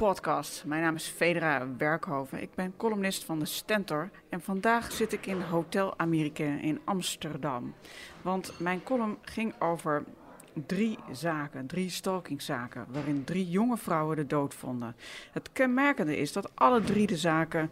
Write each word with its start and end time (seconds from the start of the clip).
podcast. 0.00 0.64
Mijn 0.66 0.82
naam 0.82 0.94
is 0.94 1.06
Federa 1.06 1.66
Werkhoven. 1.78 2.42
Ik 2.42 2.54
ben 2.54 2.76
columnist 2.76 3.24
van 3.24 3.38
de 3.38 3.44
Stentor 3.44 4.10
en 4.28 4.40
vandaag 4.40 4.92
zit 4.92 5.12
ik 5.12 5.26
in 5.26 5.40
Hotel 5.40 5.98
Amerika 5.98 6.44
in 6.44 6.80
Amsterdam. 6.84 7.74
Want 8.22 8.52
mijn 8.58 8.82
column 8.82 9.18
ging 9.22 9.54
over 9.58 10.04
drie 10.66 10.98
zaken, 11.12 11.66
drie 11.66 11.90
stalkingzaken, 11.90 12.86
waarin 12.88 13.24
drie 13.24 13.50
jonge 13.50 13.76
vrouwen 13.76 14.16
de 14.16 14.26
dood 14.26 14.54
vonden. 14.54 14.96
Het 15.32 15.52
kenmerkende 15.52 16.16
is 16.16 16.32
dat 16.32 16.50
alle 16.54 16.80
drie 16.80 17.06
de 17.06 17.16
zaken, 17.16 17.70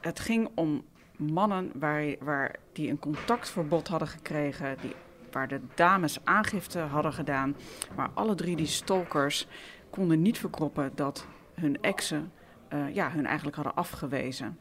het 0.00 0.20
ging 0.20 0.50
om 0.54 0.84
mannen 1.16 1.70
waar, 1.74 2.14
waar 2.20 2.56
die 2.72 2.90
een 2.90 2.98
contactverbod 2.98 3.88
hadden 3.88 4.08
gekregen, 4.08 4.76
die, 4.80 4.94
waar 5.30 5.48
de 5.48 5.60
dames 5.74 6.18
aangifte 6.24 6.78
hadden 6.78 7.12
gedaan. 7.12 7.56
Maar 7.96 8.10
alle 8.14 8.34
drie 8.34 8.56
die 8.56 8.66
stalkers 8.66 9.46
konden 9.90 10.22
niet 10.22 10.38
verkroppen 10.38 10.92
dat 10.94 11.26
hun 11.54 11.80
exen 11.80 12.32
uh, 12.72 12.94
ja, 12.94 13.10
hun 13.10 13.26
eigenlijk 13.26 13.56
hadden 13.56 13.74
afgewezen. 13.74 14.58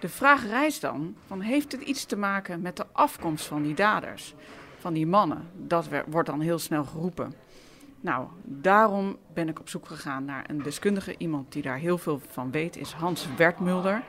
De 0.00 0.08
vraag 0.08 0.46
rijst 0.46 0.80
dan: 0.80 1.16
van, 1.26 1.40
heeft 1.40 1.72
het 1.72 1.80
iets 1.80 2.04
te 2.04 2.16
maken 2.16 2.60
met 2.60 2.76
de 2.76 2.86
afkomst 2.92 3.46
van 3.46 3.62
die 3.62 3.74
daders, 3.74 4.34
van 4.78 4.92
die 4.92 5.06
mannen? 5.06 5.50
Dat 5.56 5.88
wordt 6.06 6.28
dan 6.28 6.40
heel 6.40 6.58
snel 6.58 6.84
geroepen. 6.84 7.34
Nou, 8.00 8.26
daarom 8.44 9.16
ben 9.34 9.48
ik 9.48 9.60
op 9.60 9.68
zoek 9.68 9.86
gegaan 9.86 10.24
naar 10.24 10.44
een 10.46 10.62
deskundige, 10.62 11.14
iemand 11.18 11.52
die 11.52 11.62
daar 11.62 11.78
heel 11.78 11.98
veel 11.98 12.20
van 12.28 12.50
weet, 12.50 12.76
is 12.76 12.92
Hans 12.92 13.28
Wertmulder. 13.36 14.02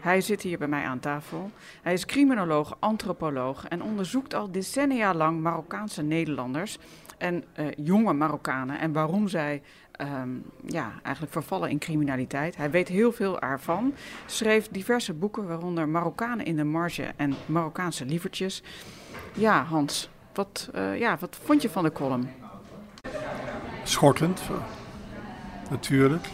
Hij 0.00 0.20
zit 0.20 0.42
hier 0.42 0.58
bij 0.58 0.68
mij 0.68 0.84
aan 0.84 1.00
tafel. 1.00 1.50
Hij 1.82 1.92
is 1.92 2.06
criminoloog, 2.06 2.76
antropoloog 2.78 3.68
en 3.68 3.82
onderzoekt 3.82 4.34
al 4.34 4.50
decennia 4.50 5.14
lang 5.14 5.40
Marokkaanse 5.40 6.02
Nederlanders 6.02 6.78
en 7.18 7.44
uh, 7.58 7.66
jonge 7.76 8.12
Marokkanen 8.12 8.78
en 8.78 8.92
waarom 8.92 9.28
zij 9.28 9.62
um, 10.00 10.44
ja, 10.66 10.92
eigenlijk 11.02 11.32
vervallen 11.32 11.70
in 11.70 11.78
criminaliteit. 11.78 12.56
Hij 12.56 12.70
weet 12.70 12.88
heel 12.88 13.12
veel 13.12 13.40
ervan. 13.40 13.94
Schreef 14.26 14.68
diverse 14.68 15.12
boeken, 15.12 15.48
waaronder 15.48 15.88
Marokkanen 15.88 16.46
in 16.46 16.56
de 16.56 16.64
Marge 16.64 17.12
en 17.16 17.34
Marokkaanse 17.46 18.04
Lievertjes. 18.04 18.62
Ja, 19.32 19.62
Hans, 19.62 20.10
wat, 20.34 20.70
uh, 20.74 20.98
ja, 20.98 21.16
wat 21.20 21.38
vond 21.44 21.62
je 21.62 21.70
van 21.70 21.84
de 21.84 21.92
column? 21.92 22.30
Schokkend, 23.82 24.42
natuurlijk. 25.70 26.28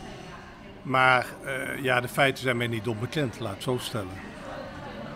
Maar 0.83 1.27
uh, 1.45 1.83
ja, 1.83 2.01
de 2.01 2.09
feiten 2.09 2.43
zijn 2.43 2.57
mij 2.57 2.67
niet 2.67 2.89
onbekend, 2.89 3.41
laat 3.41 3.55
het 3.55 3.63
zo 3.63 3.77
stellen. 3.79 4.31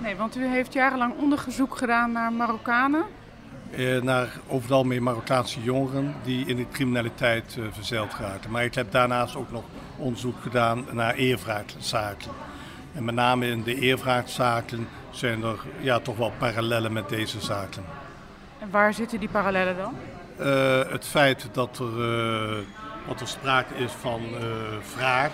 Nee, 0.02 0.17
want 0.17 0.36
u 0.36 0.47
heeft 0.47 0.72
jarenlang 0.72 1.14
onderzoek 1.19 1.77
gedaan 1.77 2.12
naar 2.12 2.33
Marokkanen. 2.33 3.05
Eh, 3.70 4.03
naar 4.03 4.28
over 4.47 4.62
het 4.62 4.72
algemeen 4.72 5.03
Marokkaanse 5.03 5.62
jongeren 5.62 6.14
die 6.25 6.47
in 6.47 6.56
de 6.56 6.67
criminaliteit 6.72 7.56
eh, 7.59 7.64
verzeild 7.70 8.14
raken. 8.14 8.50
Maar 8.50 8.64
ik 8.64 8.75
heb 8.75 8.92
daarnaast 8.92 9.36
ook 9.36 9.50
nog 9.50 9.64
onderzoek 9.97 10.41
gedaan 10.42 10.84
naar 10.92 11.14
eerwraakzaken. 11.14 12.31
En 12.95 13.05
met 13.05 13.14
name 13.14 13.47
in 13.47 13.62
de 13.62 13.75
eerwraakzaken 13.75 14.89
zijn 15.11 15.42
er 15.42 15.58
ja, 15.81 15.98
toch 15.98 16.17
wel 16.17 16.33
parallellen 16.39 16.92
met 16.92 17.08
deze 17.08 17.41
zaken. 17.41 17.84
En 18.58 18.70
waar 18.70 18.95
zitten 18.95 19.20
die 19.20 19.28
parallellen 19.28 19.77
dan? 19.77 19.95
Uh, 20.41 20.92
het 20.92 21.06
feit 21.06 21.48
dat 21.53 21.78
er, 21.78 21.98
uh, 21.98 22.58
dat 23.08 23.20
er 23.20 23.28
sprake 23.28 23.75
is 23.75 23.92
van 23.92 24.23
uh, 24.23 24.41
wraak, 24.97 25.33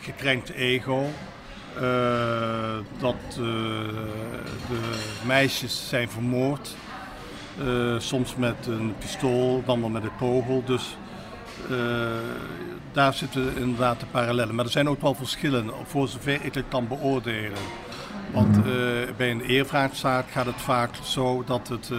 gekrenkt 0.00 0.50
ego. 0.50 1.06
dat 2.98 3.32
de 3.34 3.88
meisjes 5.24 5.88
zijn 5.88 6.10
vermoord 6.10 6.76
uh, 7.60 7.98
soms 7.98 8.36
met 8.36 8.66
een 8.66 8.94
pistool, 8.98 9.62
dan 9.66 9.80
wel 9.80 9.88
met 9.88 10.02
een 10.02 10.16
kogel. 10.18 10.62
Dus 10.64 10.96
uh, 11.70 11.78
daar 12.92 13.14
zitten 13.14 13.56
inderdaad 13.56 14.00
de 14.00 14.06
parallellen. 14.06 14.54
Maar 14.54 14.64
er 14.64 14.70
zijn 14.70 14.88
ook 14.88 15.00
wel 15.00 15.14
verschillen, 15.14 15.70
voor 15.84 16.08
zover 16.08 16.44
ik 16.44 16.54
het 16.54 16.64
kan 16.68 16.88
beoordelen. 16.88 17.58
Want 18.32 18.56
uh, 18.56 18.64
bij 19.16 19.30
een 19.30 19.40
eervraagzaak 19.40 20.30
gaat 20.30 20.46
het 20.46 20.60
vaak 20.60 20.90
zo 21.02 21.44
dat 21.46 21.68
het, 21.68 21.90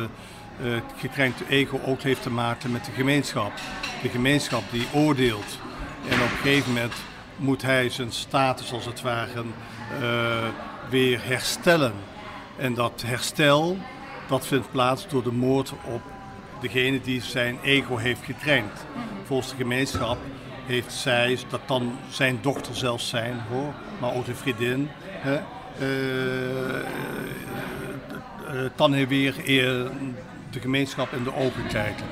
het 0.58 0.84
gekrenkte 0.98 1.44
ego 1.50 1.80
ook 1.86 2.02
heeft 2.02 2.22
te 2.22 2.30
maken 2.30 2.72
met 2.72 2.86
de 2.86 2.92
gemeenschap. 2.92 3.52
De 4.02 4.10
gemeenschap 4.10 4.64
die 4.72 4.88
oordeelt. 4.94 5.60
En 6.10 6.16
op 6.22 6.32
een 6.32 6.38
gegeven 6.38 6.74
moment 6.74 6.94
moet 7.38 7.62
hij 7.62 7.90
zijn 7.90 8.12
status 8.12 8.74
als 8.74 8.86
het 8.86 9.02
ware 9.02 9.44
weer 10.90 11.20
herstellen. 11.24 11.94
En 12.58 12.74
dat 12.74 13.04
herstel, 13.06 13.78
dat 14.34 14.48
vindt 14.48 14.72
plaats 14.72 15.08
door 15.08 15.24
de 15.24 15.32
moord 15.32 15.74
op 15.84 16.02
degene 16.62 17.02
die 17.02 17.22
zijn 17.22 17.58
ego 17.64 17.98
heeft 17.98 18.24
getraind. 18.24 18.86
Volgens 19.24 19.50
de 19.50 19.56
gemeenschap 19.56 20.18
heeft 20.66 20.92
zij, 20.92 21.38
dat 21.50 21.60
kan 21.66 21.98
zijn 22.10 22.40
dochter 22.42 22.76
zelfs 22.76 23.10
zijn 23.10 23.42
hoor, 23.50 23.74
maar 24.00 24.14
ook 24.16 24.28
een 24.28 24.36
vriendin, 24.36 24.90
hè, 25.02 25.34
uh, 25.34 25.40
kan 28.76 28.94
hij 28.94 29.08
weer 29.08 29.34
de 30.50 30.60
gemeenschap 30.60 31.14
in 31.14 31.24
de 31.24 31.36
ogen 31.36 31.68
kijken. 31.68 32.06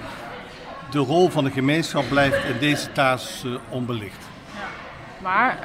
De 0.92 1.00
rol 1.00 1.30
van 1.30 1.44
de 1.44 1.52
gemeenschap 1.52 2.10
blijft 2.10 2.44
in 2.44 2.60
deze 2.60 2.92
taas 2.92 3.46
onbelicht. 3.70 4.31
Maar 5.22 5.60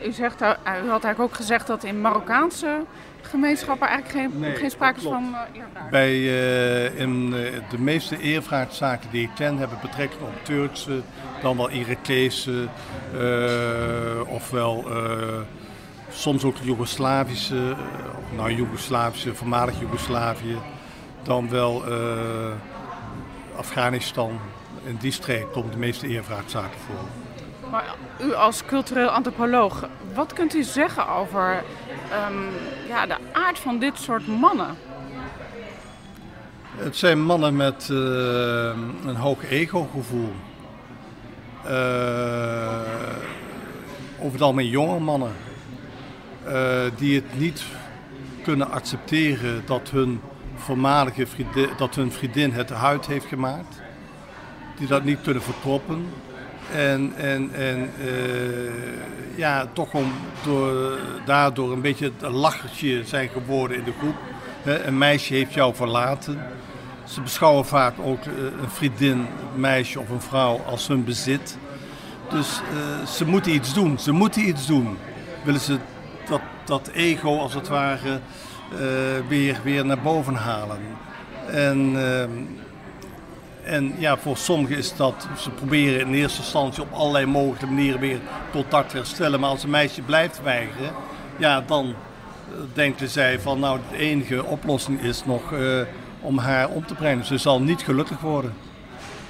uh, 0.00 0.08
u, 0.08 0.12
zegt, 0.12 0.40
u 0.40 0.44
had 0.44 1.04
eigenlijk 1.04 1.20
ook 1.20 1.34
gezegd 1.34 1.66
dat 1.66 1.84
in 1.84 2.00
Marokkaanse 2.00 2.84
gemeenschappen 3.22 3.88
eigenlijk 3.88 4.34
geen, 4.34 4.54
geen 4.54 4.70
sprake 4.70 4.96
is 4.96 5.02
van 5.02 5.34
uh, 5.54 5.62
Bij 5.90 6.20
in, 6.94 7.30
de 7.70 7.78
meeste 7.78 8.18
eervraagzaken 8.18 9.10
die 9.10 9.22
ik 9.22 9.30
ken 9.34 9.58
hebben 9.58 9.78
betrekking 9.82 10.22
op 10.22 10.44
Turkse, 10.44 11.00
dan 11.42 11.56
wel 11.56 11.70
Irakese, 11.70 12.68
ofwel 14.26 14.84
soms 16.10 16.44
ook 16.44 16.56
Joegoslavische, 16.62 17.74
nou 18.36 18.54
Joegoslavische, 18.54 19.34
voormalig 19.34 19.80
Joegoslavië, 19.80 20.58
dan 21.22 21.50
wel 21.50 21.84
Afghanistan. 23.56 24.40
In 24.84 24.96
die 24.96 25.12
streek 25.12 25.52
komen 25.52 25.70
de 25.70 25.78
meeste 25.78 26.08
eervraagzaken 26.08 26.78
voor. 26.86 27.25
Maar 27.70 27.84
u 28.20 28.34
als 28.34 28.64
cultureel 28.64 29.08
antropoloog, 29.08 29.88
wat 30.14 30.32
kunt 30.32 30.54
u 30.54 30.62
zeggen 30.62 31.08
over 31.08 31.62
um, 32.28 32.48
ja, 32.88 33.06
de 33.06 33.16
aard 33.32 33.58
van 33.58 33.78
dit 33.78 33.98
soort 33.98 34.26
mannen? 34.26 34.76
Het 36.76 36.96
zijn 36.96 37.22
mannen 37.22 37.56
met 37.56 37.88
uh, 37.92 37.98
een 39.06 39.16
hoog 39.16 39.50
egogevoel. 39.50 40.32
Uh, 41.66 42.80
over 44.18 44.32
het 44.32 44.42
algemeen 44.42 44.68
jonge 44.68 44.98
mannen. 44.98 45.32
Uh, 46.46 46.80
die 46.96 47.14
het 47.14 47.38
niet 47.38 47.64
kunnen 48.42 48.70
accepteren 48.70 49.62
dat 49.66 49.90
hun 49.90 50.20
voormalige 50.56 51.26
vriendin, 51.26 51.68
dat 51.76 51.94
hun 51.94 52.12
vriendin 52.12 52.52
het 52.52 52.70
huid 52.70 53.06
heeft 53.06 53.26
gemaakt. 53.26 53.80
Die 54.78 54.86
dat 54.86 55.04
niet 55.04 55.20
kunnen 55.20 55.42
verkroppen. 55.42 56.08
En, 56.72 57.12
en, 57.16 57.50
en 57.54 57.90
uh, 58.00 59.36
ja, 59.36 59.66
toch 59.72 59.94
om 59.94 60.12
door, 60.44 60.98
daardoor 61.24 61.72
een 61.72 61.80
beetje 61.80 62.12
het 62.18 62.30
lachertje 62.32 63.04
zijn 63.04 63.28
geworden 63.28 63.76
in 63.76 63.84
de 63.84 63.92
groep. 63.98 64.16
een 64.84 64.98
meisje 64.98 65.34
heeft 65.34 65.54
jou 65.54 65.74
verlaten. 65.74 66.40
Ze 67.04 67.20
beschouwen 67.20 67.64
vaak 67.64 67.94
ook 68.04 68.24
uh, 68.24 68.34
een 68.62 68.70
vriendin, 68.70 69.18
een 69.54 69.60
meisje 69.60 70.00
of 70.00 70.08
een 70.08 70.20
vrouw 70.20 70.60
als 70.66 70.88
hun 70.88 71.04
bezit. 71.04 71.58
Dus 72.30 72.60
uh, 72.72 73.06
ze 73.06 73.24
moeten 73.24 73.54
iets 73.54 73.74
doen. 73.74 73.98
Ze 73.98 74.12
moeten 74.12 74.48
iets 74.48 74.66
doen. 74.66 74.96
Willen 75.44 75.60
ze 75.60 75.78
dat, 76.28 76.40
dat 76.64 76.88
ego 76.88 77.38
als 77.38 77.54
het 77.54 77.68
ware 77.68 78.20
weer, 79.28 79.60
weer 79.62 79.86
naar 79.86 80.00
boven 80.00 80.34
halen. 80.34 80.78
En 81.46 81.92
ehm, 81.96 82.30
en 83.66 83.94
ja, 83.98 84.16
voor 84.16 84.36
sommigen 84.36 84.76
is 84.76 84.96
dat, 84.96 85.28
ze 85.38 85.50
proberen 85.50 86.00
in 86.00 86.14
eerste 86.14 86.40
instantie 86.40 86.82
op 86.82 86.92
allerlei 86.92 87.26
mogelijke 87.26 87.66
manieren 87.66 88.00
weer 88.00 88.20
contact 88.50 88.90
te 88.90 88.96
herstellen. 88.96 89.40
Maar 89.40 89.50
als 89.50 89.62
een 89.62 89.70
meisje 89.70 90.02
blijft 90.02 90.42
weigeren, 90.42 90.92
ja, 91.36 91.60
dan 91.60 91.86
uh, 91.86 92.56
denken 92.74 93.08
zij 93.08 93.40
van 93.40 93.60
nou, 93.60 93.80
de 93.90 93.96
enige 93.96 94.44
oplossing 94.44 95.00
is 95.00 95.24
nog 95.24 95.52
uh, 95.52 95.80
om 96.20 96.38
haar 96.38 96.68
om 96.68 96.86
te 96.86 96.94
brengen. 96.94 97.24
Ze 97.24 97.38
zal 97.38 97.60
niet 97.60 97.82
gelukkig 97.82 98.20
worden. 98.20 98.54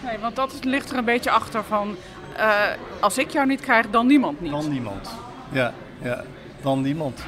Nee, 0.04 0.18
want 0.18 0.36
dat 0.36 0.64
ligt 0.64 0.90
er 0.90 0.96
een 0.96 1.04
beetje 1.04 1.30
achter 1.30 1.64
van, 1.64 1.96
uh, 2.36 2.54
als 3.00 3.18
ik 3.18 3.30
jou 3.30 3.46
niet 3.46 3.60
krijg, 3.60 3.90
dan 3.90 4.06
niemand 4.06 4.40
niet. 4.40 4.50
Dan 4.50 4.70
niemand, 4.70 5.10
ja, 5.52 5.72
ja 6.02 6.24
dan 6.62 6.80
niemand. 6.80 7.20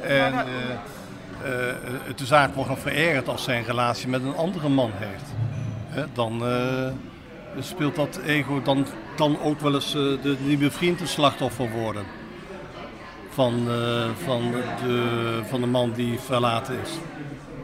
En 0.00 0.34
de 2.16 2.26
zaak 2.26 2.54
wordt 2.54 2.70
nog 2.70 2.78
verergerd 2.78 3.28
als 3.28 3.44
zij 3.44 3.58
een 3.58 3.64
relatie 3.64 4.08
met 4.08 4.22
een 4.22 4.36
andere 4.36 4.68
man 4.68 4.90
heeft 4.94 5.33
dan 6.12 6.48
uh, 6.48 6.92
speelt 7.60 7.96
dat 7.96 8.20
ego 8.26 8.62
dan, 8.62 8.86
dan 9.16 9.40
ook 9.40 9.60
wel 9.60 9.74
eens 9.74 9.94
uh, 9.94 10.22
de 10.22 10.36
nieuwe 10.44 10.70
vriend 10.70 11.00
een 11.00 11.08
slachtoffer 11.08 11.70
worden. 11.70 12.04
Van, 13.30 13.68
uh, 13.68 14.04
van, 14.24 14.50
de, 14.84 15.40
van 15.48 15.60
de 15.60 15.66
man 15.66 15.92
die 15.92 16.18
verlaten 16.18 16.78
is. 16.82 16.90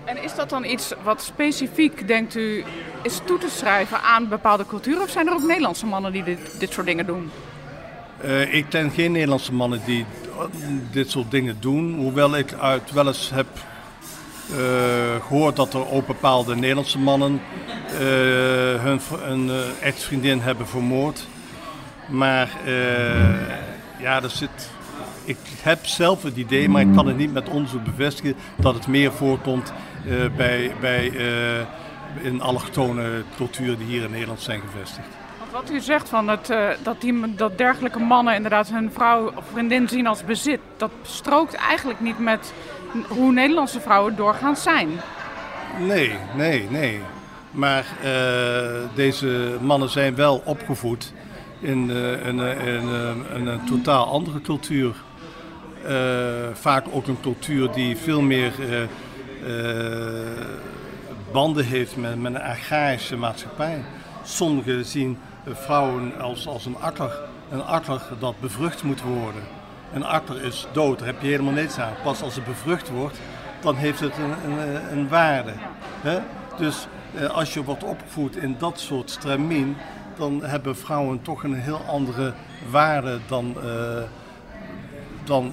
En 0.04 0.22
is 0.22 0.34
dat 0.34 0.50
dan 0.50 0.64
iets 0.64 0.92
wat 1.02 1.22
specifiek, 1.22 2.08
denkt 2.08 2.34
u, 2.34 2.64
is 3.02 3.20
toe 3.24 3.38
te 3.38 3.48
schrijven 3.50 4.02
aan 4.02 4.28
bepaalde 4.28 4.66
culturen? 4.66 5.02
Of 5.02 5.10
zijn 5.10 5.26
er 5.26 5.32
ook 5.32 5.42
Nederlandse 5.42 5.86
mannen 5.86 6.12
die 6.12 6.24
dit, 6.24 6.60
dit 6.60 6.72
soort 6.72 6.86
dingen 6.86 7.06
doen? 7.06 7.30
Uh, 8.24 8.54
ik 8.54 8.66
ken 8.68 8.90
geen 8.90 9.12
Nederlandse 9.12 9.52
mannen 9.52 9.80
die 9.84 10.06
dit 10.90 11.10
soort 11.10 11.30
dingen 11.30 11.56
doen. 11.60 11.94
Hoewel 11.94 12.36
ik 12.36 12.52
uit 12.52 12.92
wel 12.92 13.06
eens 13.06 13.30
heb 13.34 13.46
gehoord 15.26 15.56
dat 15.56 15.74
er 15.74 15.90
ook 15.90 16.06
bepaalde 16.06 16.56
Nederlandse 16.56 16.98
mannen 16.98 17.40
uh, 17.92 17.98
hun 18.82 19.00
een 19.24 19.50
ex-vriendin 19.80 20.40
hebben 20.40 20.66
vermoord. 20.66 21.26
Maar 22.08 22.48
ja, 23.98 24.22
er 24.22 24.30
zit, 24.30 24.70
ik 25.24 25.38
heb 25.62 25.86
zelf 25.86 26.22
het 26.22 26.36
idee, 26.36 26.68
maar 26.68 26.82
ik 26.82 26.92
kan 26.94 27.06
het 27.06 27.16
niet 27.16 27.32
met 27.32 27.48
onderzoek 27.48 27.84
bevestigen, 27.84 28.36
dat 28.56 28.74
het 28.74 28.86
meer 28.86 29.12
voorkomt 29.12 29.72
bij, 30.36 30.72
bij 30.80 31.12
in 32.20 32.40
allochtone 32.40 33.22
culturen 33.36 33.78
die 33.78 33.86
hier 33.86 34.04
in 34.04 34.10
Nederland 34.10 34.40
zijn 34.40 34.60
gevestigd. 34.60 35.08
Wat 35.52 35.70
u 35.70 35.80
zegt 35.80 36.08
van 36.08 36.28
het, 36.28 36.50
uh, 36.50 36.68
dat, 36.82 37.00
die, 37.00 37.34
dat 37.34 37.58
dergelijke 37.58 37.98
mannen 37.98 38.34
inderdaad 38.34 38.70
hun 38.70 38.90
vrouw 38.92 39.32
of 39.34 39.44
vriendin 39.52 39.88
zien 39.88 40.06
als 40.06 40.24
bezit, 40.24 40.60
dat 40.76 40.90
strookt 41.02 41.54
eigenlijk 41.54 42.00
niet 42.00 42.18
met 42.18 42.52
hoe 43.08 43.32
Nederlandse 43.32 43.80
vrouwen 43.80 44.16
doorgaans 44.16 44.62
zijn. 44.62 44.88
Nee, 45.78 46.16
nee, 46.36 46.66
nee. 46.70 47.00
Maar 47.50 47.84
uh, 48.04 48.08
deze 48.94 49.56
mannen 49.60 49.88
zijn 49.88 50.14
wel 50.14 50.42
opgevoed 50.44 51.12
in, 51.60 51.90
in, 52.24 52.40
in 53.34 53.46
een 53.46 53.64
totaal 53.66 54.06
andere 54.06 54.40
cultuur. 54.40 54.94
vaak 56.52 56.84
ook 56.90 57.06
een 57.06 57.20
cultuur 57.20 57.72
die 57.72 57.96
veel 57.96 58.22
meer 58.22 58.52
banden 61.32 61.64
heeft 61.64 61.96
met, 61.96 62.20
met 62.20 62.34
een 62.34 62.42
agrarische 62.42 63.16
maatschappij. 63.16 63.84
Sommigen 64.22 64.84
zien 64.84 65.18
vrouwen 65.46 66.20
als, 66.20 66.46
als 66.46 66.66
een 66.66 66.76
akker, 66.80 67.18
een 67.50 67.62
akker 67.62 68.00
dat 68.18 68.40
bevrucht 68.40 68.82
moet 68.82 69.02
worden. 69.02 69.59
Een 69.92 70.04
akker 70.04 70.42
is 70.42 70.66
dood, 70.72 70.98
daar 70.98 71.06
heb 71.06 71.20
je 71.20 71.28
helemaal 71.28 71.52
niets 71.52 71.78
aan. 71.78 71.92
Pas 72.02 72.22
als 72.22 72.34
het 72.34 72.44
bevrucht 72.44 72.88
wordt, 72.88 73.18
dan 73.60 73.76
heeft 73.76 74.00
het 74.00 74.12
een, 74.16 74.52
een, 74.52 74.98
een 74.98 75.08
waarde. 75.08 75.52
Dus 76.58 76.86
eh, 77.14 77.30
als 77.30 77.54
je 77.54 77.64
wordt 77.64 77.84
opgevoed 77.84 78.36
in 78.36 78.56
dat 78.58 78.80
soort 78.80 79.10
stramien, 79.10 79.76
dan 80.16 80.44
hebben 80.44 80.76
vrouwen 80.76 81.22
toch 81.22 81.42
een 81.42 81.54
heel 81.54 81.80
andere 81.88 82.32
waarde 82.70 83.18
dan, 83.26 83.56
uh, 83.64 84.02
dan 85.24 85.52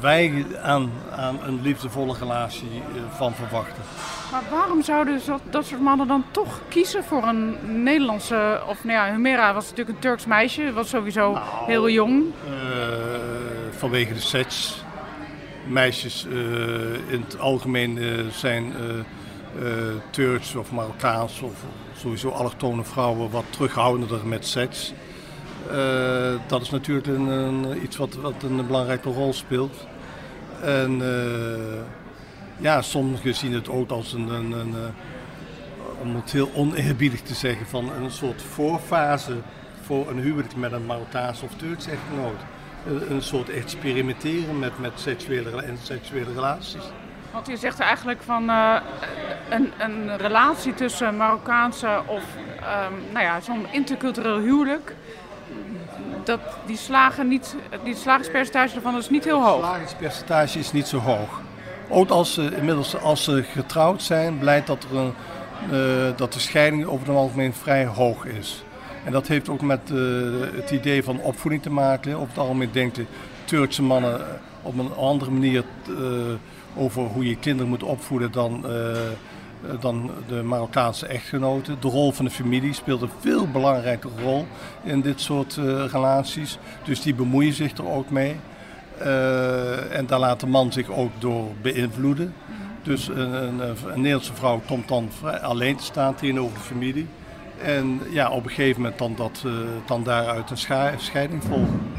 wij 0.00 0.46
aan, 0.62 0.90
aan 1.10 1.38
een 1.42 1.62
liefdevolle 1.62 2.14
relatie 2.18 2.82
eh, 2.94 3.16
van 3.16 3.34
verwachten. 3.34 3.82
Maar 4.32 4.42
waarom 4.50 4.82
zouden 4.82 5.20
dat, 5.26 5.40
dat 5.50 5.66
soort 5.66 5.80
mannen 5.80 6.08
dan 6.08 6.24
toch 6.30 6.60
kiezen 6.68 7.04
voor 7.04 7.22
een 7.22 7.56
Nederlandse... 7.82 8.62
Of 8.68 8.84
nou 8.84 8.96
ja, 8.96 9.12
Humera 9.12 9.54
was 9.54 9.64
natuurlijk 9.64 9.96
een 9.96 10.02
Turks 10.02 10.26
meisje, 10.26 10.72
was 10.72 10.88
sowieso 10.88 11.32
nou, 11.32 11.44
heel 11.66 11.88
jong. 11.88 12.22
Uh, 12.22 12.65
vanwege 13.76 14.14
de 14.14 14.20
sets. 14.20 14.84
Meisjes 15.68 16.26
uh, 16.26 16.34
in 17.08 17.20
het 17.20 17.38
algemeen 17.38 17.96
uh, 17.96 18.26
zijn 18.30 18.72
Turks 20.10 20.54
of 20.54 20.72
Marokkaans 20.72 21.40
of 21.40 21.52
sowieso 21.96 22.28
allochtone 22.28 22.84
vrouwen 22.84 23.30
wat 23.30 23.44
terughoudender 23.50 24.26
met 24.26 24.46
seks. 24.46 24.92
dat 26.46 26.62
is 26.62 26.70
natuurlijk 26.70 27.06
een, 27.06 27.26
een, 27.26 27.82
iets 27.82 27.96
wat, 27.96 28.14
wat 28.14 28.42
een 28.42 28.66
belangrijke 28.66 29.10
rol 29.10 29.32
speelt. 29.32 29.86
En 30.62 31.02
ja, 32.58 32.82
sommigen 32.82 33.34
zien 33.34 33.52
het 33.52 33.68
ook 33.68 33.90
als 33.90 34.12
een, 34.12 34.28
een, 34.28 34.52
eh, 34.52 36.00
om 36.00 36.14
het 36.14 36.32
heel 36.32 36.50
oneerbiedig 36.54 37.20
te 37.20 37.34
zeggen, 37.34 37.66
van 37.66 37.92
een 37.92 38.10
soort 38.10 38.42
voorfase 38.42 39.36
voor 39.82 40.10
een 40.10 40.18
huwelijk 40.18 40.56
met 40.56 40.72
een 40.72 40.86
Marokkaanse 40.86 41.44
of 41.44 41.54
Turks 41.56 41.86
echtgenoot. 41.86 42.40
Een, 42.86 43.10
een 43.10 43.22
soort 43.22 43.48
experimenteren 43.48 44.58
met, 44.58 44.78
met 44.78 44.92
seksuele 44.94 45.62
en 45.62 45.78
seksuele 45.82 46.32
relaties. 46.32 46.82
Want 47.32 47.46
je 47.46 47.56
zegt 47.56 47.80
eigenlijk 47.80 48.22
van 48.22 48.50
uh, 48.50 48.76
een, 49.48 49.72
een 49.78 50.16
relatie 50.16 50.74
tussen 50.74 51.16
Marokkaanse 51.16 52.00
of 52.06 52.22
um, 52.60 53.12
nou 53.12 53.24
ja, 53.24 53.40
zo'n 53.40 53.66
intercultureel 53.70 54.38
huwelijk. 54.38 54.94
Dat, 56.24 56.40
die, 56.66 56.76
slagen 56.76 57.28
niet, 57.28 57.56
die 57.84 57.94
slagingspercentage 57.94 58.74
ervan 58.74 58.96
is 58.96 59.10
niet 59.10 59.24
heel 59.24 59.42
hoog. 59.42 59.56
Het 59.56 59.64
slagingspercentage 59.64 60.58
is 60.58 60.72
niet 60.72 60.86
zo 60.86 60.98
hoog. 60.98 61.40
Ook 61.88 62.10
als 62.10 62.34
ze 62.34 62.56
inmiddels 62.56 63.00
als 63.00 63.24
ze 63.24 63.42
getrouwd 63.42 64.02
zijn, 64.02 64.38
blijkt 64.38 64.66
dat, 64.66 64.86
er 64.90 64.96
een, 64.96 65.14
uh, 65.70 66.16
dat 66.16 66.32
de 66.32 66.40
scheiding 66.40 66.86
over 66.86 67.06
het 67.06 67.16
algemeen 67.16 67.54
vrij 67.54 67.86
hoog 67.86 68.24
is. 68.24 68.64
En 69.06 69.12
dat 69.12 69.28
heeft 69.28 69.48
ook 69.48 69.62
met 69.62 69.80
uh, 69.92 69.98
het 70.54 70.70
idee 70.70 71.02
van 71.02 71.20
opvoeding 71.20 71.62
te 71.62 71.70
maken. 71.70 72.20
Op 72.20 72.28
het 72.28 72.38
algemeen 72.38 72.68
denken 72.72 73.06
Turkse 73.44 73.82
mannen 73.82 74.20
op 74.62 74.78
een 74.78 74.94
andere 74.94 75.30
manier 75.30 75.64
uh, 75.88 75.96
over 76.76 77.02
hoe 77.02 77.28
je 77.28 77.36
kinderen 77.36 77.68
moet 77.68 77.82
opvoeden 77.82 78.32
dan, 78.32 78.66
dan 79.80 80.10
de 80.28 80.42
Marokkaanse 80.42 81.06
echtgenoten. 81.06 81.76
De 81.80 81.88
rol 81.88 82.12
van 82.12 82.24
de 82.24 82.30
familie 82.30 82.72
speelt 82.72 83.02
een 83.02 83.10
veel 83.20 83.48
belangrijke 83.48 84.08
rol 84.22 84.46
in 84.82 85.00
dit 85.00 85.20
soort 85.20 85.58
relaties. 85.90 86.58
Dus 86.84 87.02
die 87.02 87.14
bemoeien 87.14 87.52
zich 87.52 87.76
er 87.76 87.88
ook 87.88 88.10
mee. 88.10 88.36
Uh, 89.02 89.96
en 89.96 90.06
daar 90.06 90.18
laat 90.18 90.40
de 90.40 90.46
man 90.46 90.72
zich 90.72 90.90
ook 90.90 91.10
door 91.18 91.44
beïnvloeden. 91.62 92.34
Dus 92.82 93.08
een, 93.08 93.32
een, 93.32 93.60
een, 93.60 93.76
Nederlandse 93.94 94.34
vrouw 94.34 94.60
komt 94.66 94.88
dan 94.88 95.08
alleen 95.42 95.76
te 95.76 95.84
staan 95.84 96.14
tegenover 96.14 96.54
de 96.54 96.64
familie. 96.64 97.06
En 97.62 98.00
ja, 98.10 98.30
op 98.30 98.44
een 98.44 98.50
gegeven 98.50 98.80
moment 98.80 98.98
dan, 98.98 99.14
dat, 99.16 99.42
uh, 99.46 99.52
dan 99.86 100.02
daaruit 100.02 100.50
een 100.50 100.58
scheiding 100.98 101.44
volgen. 101.44 101.94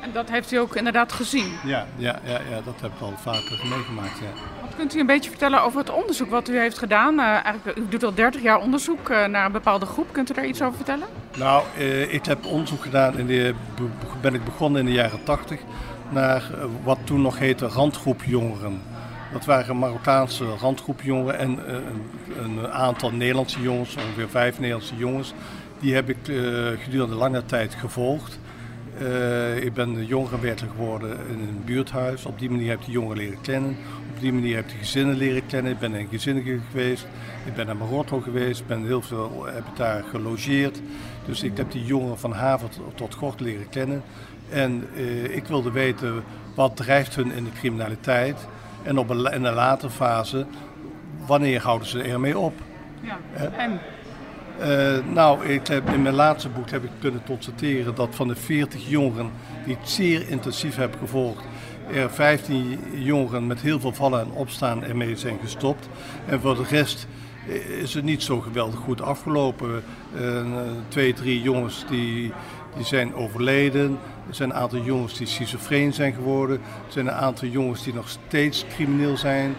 En 0.00 0.10
dat 0.12 0.30
heeft 0.30 0.52
u 0.52 0.56
ook 0.56 0.76
inderdaad 0.76 1.12
gezien? 1.12 1.52
Ja, 1.64 1.86
ja, 1.96 2.18
ja, 2.24 2.40
ja 2.50 2.60
dat 2.64 2.80
heb 2.80 2.90
ik 2.92 3.00
al 3.00 3.12
vaker 3.16 3.66
meegemaakt. 3.68 4.18
Ja. 4.18 4.60
Wat 4.60 4.74
kunt 4.76 4.94
u 4.94 5.00
een 5.00 5.06
beetje 5.06 5.30
vertellen 5.30 5.62
over 5.62 5.78
het 5.78 5.90
onderzoek 5.90 6.30
wat 6.30 6.48
u 6.48 6.58
heeft 6.58 6.78
gedaan? 6.78 7.14
Uh, 7.14 7.24
eigenlijk, 7.26 7.78
u 7.78 7.88
doet 7.88 8.04
al 8.04 8.14
30 8.14 8.42
jaar 8.42 8.60
onderzoek 8.60 9.08
naar 9.08 9.46
een 9.46 9.52
bepaalde 9.52 9.86
groep. 9.86 10.12
Kunt 10.12 10.30
u 10.30 10.34
daar 10.34 10.46
iets 10.46 10.62
over 10.62 10.76
vertellen? 10.76 11.08
Nou, 11.36 11.64
ik 12.08 12.24
heb 12.24 12.46
onderzoek 12.46 12.82
gedaan, 12.82 13.18
in 13.18 13.26
de, 13.26 13.54
ben 14.20 14.34
ik 14.34 14.44
begonnen 14.44 14.80
in 14.80 14.86
de 14.86 14.92
jaren 14.92 15.24
80 15.24 15.60
naar 16.10 16.50
eh, 16.52 16.64
wat 16.84 16.98
toen 17.04 17.22
nog 17.22 17.38
heette 17.38 17.66
randgroep 17.66 18.22
jongeren. 18.24 18.82
Dat 19.32 19.44
waren 19.44 19.78
Marokkaanse 19.78 20.44
randgroep 20.44 21.02
jongeren 21.02 21.38
en 21.38 21.66
eh, 21.66 21.74
een, 21.74 22.58
een, 22.58 22.68
aantal 22.68 23.10
Nederlandse 23.10 23.60
jongens, 23.60 23.96
ongeveer 23.96 24.28
vijf 24.28 24.58
Nederlandse 24.58 24.96
jongens. 24.96 25.34
Die 25.80 25.94
heb 25.94 26.08
ik 26.08 26.28
uh, 26.28 26.68
gedurende 26.78 27.14
lange 27.14 27.44
tijd 27.44 27.74
gevolgd. 27.74 28.38
Uh, 29.02 29.64
ik 29.64 29.74
ben 29.74 30.06
jongerenwerker 30.06 30.66
geworden 30.68 31.10
in 31.10 31.38
een 31.38 31.62
buurthuis. 31.64 32.24
Op 32.24 32.38
die 32.38 32.50
manier 32.50 32.68
heb 32.68 32.78
ik 32.78 32.84
de 32.84 32.92
jongeren 32.92 33.16
leren 33.16 33.40
kennen. 33.40 33.76
Op 34.14 34.20
die 34.20 34.32
manier 34.32 34.56
heb 34.56 34.64
ik 34.64 34.70
de 34.70 34.78
gezinnen 34.78 35.16
leren 35.16 35.46
kennen. 35.46 35.72
Ik 35.72 35.78
ben 35.78 35.94
in 35.94 36.08
gezinnen 36.10 36.62
geweest. 36.70 37.06
Ik 37.46 37.54
ben 37.54 37.66
naar 37.66 37.76
Marokko 37.76 38.20
geweest. 38.20 38.66
Ben 38.66 38.84
heel 38.84 39.02
veel 39.02 39.46
heb 39.46 39.66
ik 39.66 39.76
daar 39.76 40.04
gelogeerd. 40.10 40.80
Dus 41.26 41.42
ik 41.42 41.56
heb 41.56 41.70
die 41.70 41.84
jongeren 41.84 42.18
van 42.18 42.32
haven 42.32 42.68
tot 42.94 43.14
gort 43.14 43.40
leren 43.40 43.68
kennen. 43.68 44.02
En 44.50 44.84
ik 45.30 45.46
wilde 45.46 45.70
weten 45.70 46.22
wat 46.54 46.76
drijft 46.76 47.14
hun 47.14 47.32
in 47.32 47.44
de 47.44 47.52
criminaliteit. 47.52 48.46
En 48.82 48.98
op 48.98 49.10
een, 49.10 49.32
in 49.32 49.44
een 49.44 49.54
latere 49.54 49.90
fase, 49.90 50.46
wanneer 51.26 51.62
houden 51.62 51.88
ze 51.88 52.02
ermee 52.02 52.38
op? 52.38 52.54
Ja, 53.00 53.18
en? 53.56 53.80
Uh, 54.60 55.12
nou, 55.14 55.46
ik 55.46 55.66
heb, 55.66 55.88
in 55.90 56.02
mijn 56.02 56.14
laatste 56.14 56.48
boek 56.48 56.70
heb 56.70 56.84
ik 56.84 56.90
kunnen 56.98 57.22
constateren 57.26 57.94
dat 57.94 58.14
van 58.14 58.28
de 58.28 58.36
40 58.36 58.88
jongeren 58.88 59.30
die 59.64 59.76
het 59.80 59.88
zeer 59.88 60.28
intensief 60.28 60.76
hebben 60.76 60.98
gevolgd, 60.98 61.44
er 61.92 62.10
15 62.10 62.78
jongeren 62.92 63.46
met 63.46 63.60
heel 63.60 63.80
veel 63.80 63.92
vallen 63.92 64.20
en 64.20 64.30
opstaan 64.30 64.84
ermee 64.84 65.16
zijn 65.16 65.38
gestopt. 65.42 65.88
En 66.26 66.40
voor 66.40 66.54
de 66.54 66.64
rest 66.68 67.06
is 67.80 67.94
het 67.94 68.04
niet 68.04 68.22
zo 68.22 68.40
geweldig 68.40 68.78
goed 68.78 69.02
afgelopen. 69.02 69.82
Uh, 70.20 70.42
twee, 70.88 71.12
drie 71.12 71.42
jongens 71.42 71.84
die, 71.88 72.32
die 72.76 72.84
zijn 72.84 73.14
overleden. 73.14 73.98
Er 74.28 74.34
zijn 74.34 74.50
een 74.50 74.56
aantal 74.56 74.80
jongens 74.80 75.18
die 75.18 75.26
schizofreen 75.26 75.92
zijn 75.92 76.12
geworden. 76.12 76.56
Er 76.56 76.92
zijn 76.92 77.06
een 77.06 77.12
aantal 77.12 77.48
jongens 77.48 77.82
die 77.82 77.94
nog 77.94 78.08
steeds 78.08 78.64
crimineel 78.74 79.16
zijn. 79.16 79.56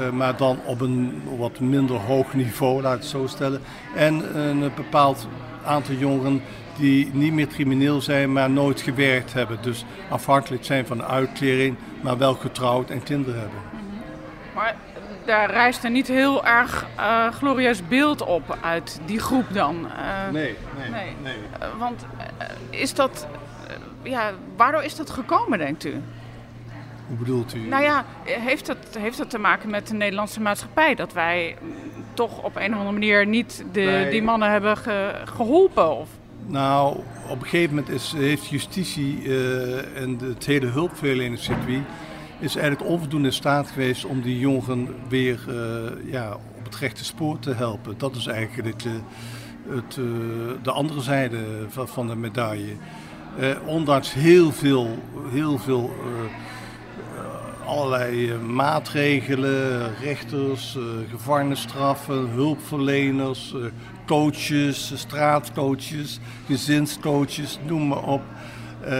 Uh, 0.00 0.10
maar 0.10 0.36
dan 0.36 0.58
op 0.64 0.80
een 0.80 1.22
wat 1.38 1.60
minder 1.60 1.96
hoog 1.96 2.34
niveau, 2.34 2.82
laat 2.82 2.94
ik 2.94 3.00
het 3.00 3.08
zo 3.08 3.26
stellen. 3.26 3.60
En 3.94 4.38
een 4.38 4.70
bepaald 4.74 5.28
aantal 5.64 5.94
jongeren 5.94 6.42
die 6.76 7.10
niet 7.12 7.32
meer 7.32 7.46
crimineel 7.46 8.00
zijn, 8.00 8.32
maar 8.32 8.50
nooit 8.50 8.80
gewerkt 8.80 9.32
hebben. 9.32 9.58
Dus 9.62 9.84
afhankelijk 10.08 10.64
zijn 10.64 10.86
van 10.86 10.96
de 10.96 11.04
uitkering, 11.04 11.76
maar 12.00 12.18
wel 12.18 12.34
getrouwd 12.34 12.90
en 12.90 13.02
kinderen 13.02 13.40
hebben. 13.40 13.58
Maar 14.54 14.74
daar 15.24 15.50
rijst 15.50 15.84
er 15.84 15.90
niet 15.90 16.08
heel 16.08 16.46
erg 16.46 16.86
uh, 16.98 17.28
glorieus 17.32 17.88
beeld 17.88 18.22
op 18.22 18.58
uit 18.60 19.00
die 19.06 19.18
groep 19.18 19.44
dan. 19.52 19.86
Uh, 19.86 20.32
nee, 20.32 20.56
nee, 20.78 20.90
nee. 20.90 21.16
nee. 21.22 21.36
want 21.78 22.06
is 22.70 22.94
dat 22.94 23.26
ja, 24.02 24.32
waardoor 24.56 24.82
is 24.82 24.96
dat 24.96 25.10
gekomen, 25.10 25.58
denkt 25.58 25.84
u? 25.84 26.02
Hoe 27.08 27.16
bedoelt 27.16 27.54
u? 27.54 27.58
Nou 27.58 27.82
ja, 27.82 28.04
heeft 28.24 28.66
dat, 28.66 28.76
heeft 28.98 29.18
dat 29.18 29.30
te 29.30 29.38
maken 29.38 29.70
met 29.70 29.86
de 29.86 29.94
Nederlandse 29.94 30.40
maatschappij? 30.40 30.94
Dat 30.94 31.12
wij 31.12 31.56
toch 32.14 32.42
op 32.42 32.56
een 32.56 32.72
of 32.72 32.78
andere 32.78 32.92
manier 32.92 33.26
niet 33.26 33.64
de, 33.72 34.08
die 34.10 34.22
mannen 34.22 34.50
hebben 34.50 34.76
geholpen? 35.24 35.96
Of? 35.96 36.08
Nou, 36.46 36.96
op 37.28 37.40
een 37.40 37.48
gegeven 37.48 37.74
moment 37.74 37.94
is, 37.94 38.12
heeft 38.16 38.48
justitie 38.48 39.22
uh, 39.22 40.02
en 40.02 40.18
het 40.18 40.46
hele 40.46 40.66
hulpverleningscircuit 40.66 41.82
is 42.38 42.56
eigenlijk 42.56 42.90
onvoldoende 42.90 43.28
in 43.28 43.34
staat 43.34 43.70
geweest 43.70 44.04
om 44.04 44.20
die 44.20 44.38
jongeren 44.38 44.88
weer 45.08 45.44
uh, 45.48 46.12
ja, 46.12 46.34
op 46.58 46.64
het 46.64 46.76
rechte 46.76 47.04
spoor 47.04 47.38
te 47.38 47.52
helpen. 47.52 47.94
Dat 47.98 48.16
is 48.16 48.26
eigenlijk 48.26 48.66
het, 48.66 48.86
het, 49.68 49.96
uh, 49.96 50.06
de 50.62 50.70
andere 50.70 51.00
zijde 51.00 51.38
van, 51.68 51.88
van 51.88 52.06
de 52.06 52.16
medaille. 52.16 52.76
ondanks 53.66 54.12
heel 54.12 54.52
veel, 54.52 54.98
heel 55.30 55.58
veel 55.58 55.90
allerlei 57.64 58.30
eh, 58.30 58.38
maatregelen, 58.40 59.94
rechters, 60.00 60.76
eh, 60.76 60.82
gevangenisstraffen, 61.10 62.28
hulpverleners, 62.28 63.54
eh, 63.54 63.60
coaches, 64.06 64.92
straatcoaches, 64.94 66.20
gezinscoaches, 66.46 67.58
noem 67.66 67.88
maar 67.88 68.04
op. 68.04 68.22
Uh, 68.82 68.90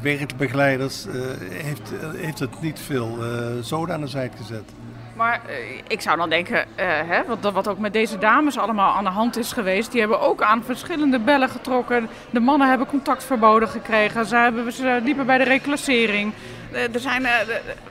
werkbegeleiders, 0.00 1.06
heeft, 1.50 1.92
heeft 2.16 2.38
het 2.38 2.60
niet 2.60 2.78
veel 2.78 3.18
zoden 3.60 3.94
aan 3.94 4.00
de 4.00 4.06
zijde 4.06 4.36
gezet. 4.36 4.72
Maar 5.16 5.40
ik 5.86 6.00
zou 6.00 6.16
dan 6.16 6.30
denken, 6.30 6.64
hè, 7.06 7.24
wat, 7.24 7.52
wat 7.52 7.68
ook 7.68 7.78
met 7.78 7.92
deze 7.92 8.18
dames 8.18 8.58
allemaal 8.58 8.94
aan 8.94 9.04
de 9.04 9.10
hand 9.10 9.36
is 9.36 9.52
geweest, 9.52 9.90
die 9.90 10.00
hebben 10.00 10.20
ook 10.20 10.42
aan 10.42 10.64
verschillende 10.64 11.18
bellen 11.18 11.48
getrokken. 11.48 12.08
De 12.30 12.40
mannen 12.40 12.68
hebben 12.68 12.86
contactverboden 12.86 13.68
gekregen, 13.68 14.26
ze, 14.26 14.36
hebben, 14.36 14.72
ze 14.72 15.00
liepen 15.02 15.26
bij 15.26 15.38
de 15.38 15.44
reclassering. 15.44 16.32
er 16.72 17.00
zijn 17.00 17.26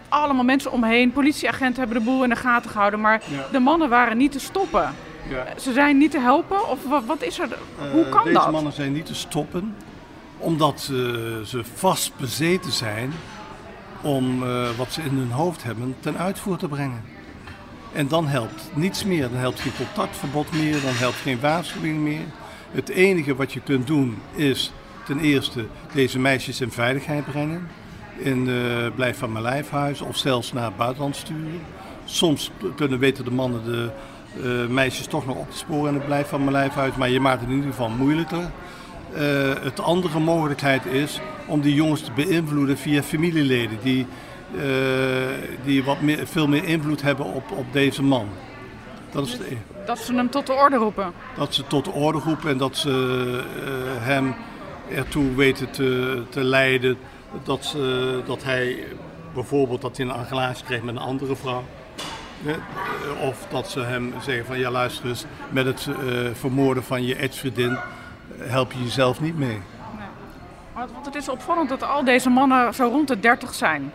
allemaal 0.09 0.43
mensen 0.43 0.71
omheen. 0.71 1.11
Politieagenten 1.11 1.79
hebben 1.83 1.97
de 1.97 2.03
boel 2.03 2.23
in 2.23 2.29
de 2.29 2.35
gaten 2.35 2.69
gehouden. 2.69 3.01
Maar 3.01 3.21
de 3.51 3.59
mannen 3.59 3.89
waren 3.89 4.17
niet 4.17 4.31
te 4.31 4.39
stoppen. 4.39 4.93
Ja. 5.29 5.45
Ze 5.59 5.73
zijn 5.73 5.97
niet 5.97 6.11
te 6.11 6.19
helpen? 6.19 6.69
Of 6.69 6.83
wat, 6.87 7.05
wat 7.05 7.21
is 7.21 7.39
er? 7.39 7.47
Hoe 7.91 8.03
eh, 8.03 8.09
kan 8.09 8.23
deze 8.23 8.33
dat? 8.33 8.43
Deze 8.43 8.51
mannen 8.51 8.73
zijn 8.73 8.93
niet 8.93 9.05
te 9.05 9.15
stoppen. 9.15 9.75
Omdat 10.37 10.81
ze 11.45 11.61
vast 11.73 12.17
bezeten 12.17 12.71
zijn 12.71 13.13
om 14.01 14.39
wat 14.77 14.91
ze 14.91 15.01
in 15.01 15.17
hun 15.17 15.31
hoofd 15.31 15.63
hebben 15.63 15.95
ten 15.99 16.17
uitvoer 16.17 16.57
te 16.57 16.67
brengen. 16.67 17.14
En 17.95 18.07
dan 18.07 18.27
helpt 18.27 18.69
niets 18.73 19.03
meer. 19.05 19.29
Dan 19.29 19.39
helpt 19.39 19.59
geen 19.59 19.75
contactverbod 19.77 20.51
meer. 20.51 20.81
Dan 20.81 20.93
helpt 20.93 21.17
geen 21.17 21.39
waarschuwing 21.39 21.99
meer. 21.99 22.25
Het 22.71 22.89
enige 22.89 23.35
wat 23.35 23.53
je 23.53 23.59
kunt 23.59 23.87
doen 23.87 24.17
is 24.33 24.71
ten 25.05 25.19
eerste 25.19 25.65
deze 25.93 26.19
meisjes 26.19 26.61
in 26.61 26.71
veiligheid 26.71 27.25
brengen 27.25 27.67
in 28.17 28.47
uh, 28.47 28.55
Blijf 28.95 29.17
van 29.17 29.31
mijn 29.31 29.43
lijfhuis 29.43 30.01
of 30.01 30.17
zelfs 30.17 30.53
naar 30.53 30.65
het 30.65 30.77
buitenland 30.77 31.15
sturen. 31.15 31.61
Soms 32.05 32.51
kunnen 32.75 32.99
weten 32.99 33.23
de 33.23 33.31
mannen 33.31 33.63
de 33.63 33.89
uh, 34.43 34.67
meisjes 34.67 35.07
toch 35.07 35.25
nog 35.25 35.37
op 35.37 35.51
te 35.51 35.57
sporen 35.57 35.87
in 35.87 35.93
het 35.93 36.05
Blijf 36.05 36.27
van 36.27 36.39
mijn 36.39 36.51
lijfhuis, 36.51 36.95
maar 36.95 37.09
je 37.09 37.19
maakt 37.19 37.39
het 37.39 37.49
in 37.49 37.55
ieder 37.55 37.69
geval 37.69 37.89
moeilijker. 37.89 38.51
Uh, 39.13 39.19
het 39.61 39.79
andere 39.79 40.19
mogelijkheid 40.19 40.85
is 40.85 41.19
om 41.45 41.61
die 41.61 41.73
jongens 41.73 42.01
te 42.01 42.11
beïnvloeden 42.11 42.77
via 42.77 43.03
familieleden 43.03 43.77
die, 43.83 44.05
die 45.63 45.83
wat 45.83 46.01
meer, 46.01 46.27
veel 46.27 46.47
meer 46.47 46.63
invloed 46.63 47.01
hebben 47.01 47.25
op, 47.25 47.51
op 47.51 47.65
deze 47.73 48.03
man. 48.03 48.29
Dat, 49.11 49.27
is 49.27 49.37
de, 49.37 49.57
dat 49.85 49.99
ze 49.99 50.13
hem 50.13 50.29
tot 50.29 50.47
de 50.47 50.53
orde 50.53 50.75
roepen? 50.75 51.13
Dat 51.35 51.53
ze 51.53 51.67
tot 51.67 51.85
de 51.85 51.91
orde 51.91 52.19
roepen 52.19 52.49
en 52.49 52.57
dat 52.57 52.77
ze 52.77 52.89
hem 53.99 54.35
ertoe 54.89 55.35
weten 55.35 55.71
te, 55.71 56.23
te 56.29 56.43
leiden 56.43 56.97
dat, 57.43 57.65
ze, 57.65 58.21
dat 58.25 58.43
hij 58.43 58.77
bijvoorbeeld 59.33 59.81
dat 59.81 59.97
hij 59.97 60.05
een 60.05 60.27
relatie 60.29 60.65
kreeg 60.65 60.81
met 60.81 60.95
een 60.95 61.01
andere 61.01 61.35
vrouw. 61.35 61.63
Of 63.21 63.47
dat 63.49 63.69
ze 63.69 63.79
hem 63.79 64.13
zeggen 64.21 64.45
van 64.45 64.59
ja 64.59 64.71
luister 64.71 65.07
eens, 65.07 65.25
met 65.49 65.65
het 65.65 65.85
uh, 65.85 66.29
vermoorden 66.33 66.83
van 66.83 67.03
je 67.03 67.15
ex-vriendin 67.15 67.77
help 68.37 68.71
je 68.71 68.83
jezelf 68.83 69.21
niet 69.21 69.37
mee. 69.37 69.49
Nee. 69.49 70.87
Want 70.93 71.05
het 71.05 71.15
is 71.15 71.29
opvallend 71.29 71.69
dat 71.69 71.83
al 71.83 72.03
deze 72.03 72.29
mannen 72.29 72.73
zo 72.73 72.87
rond 72.87 73.07
de 73.07 73.19
30 73.19 73.53
zijn. 73.53 73.91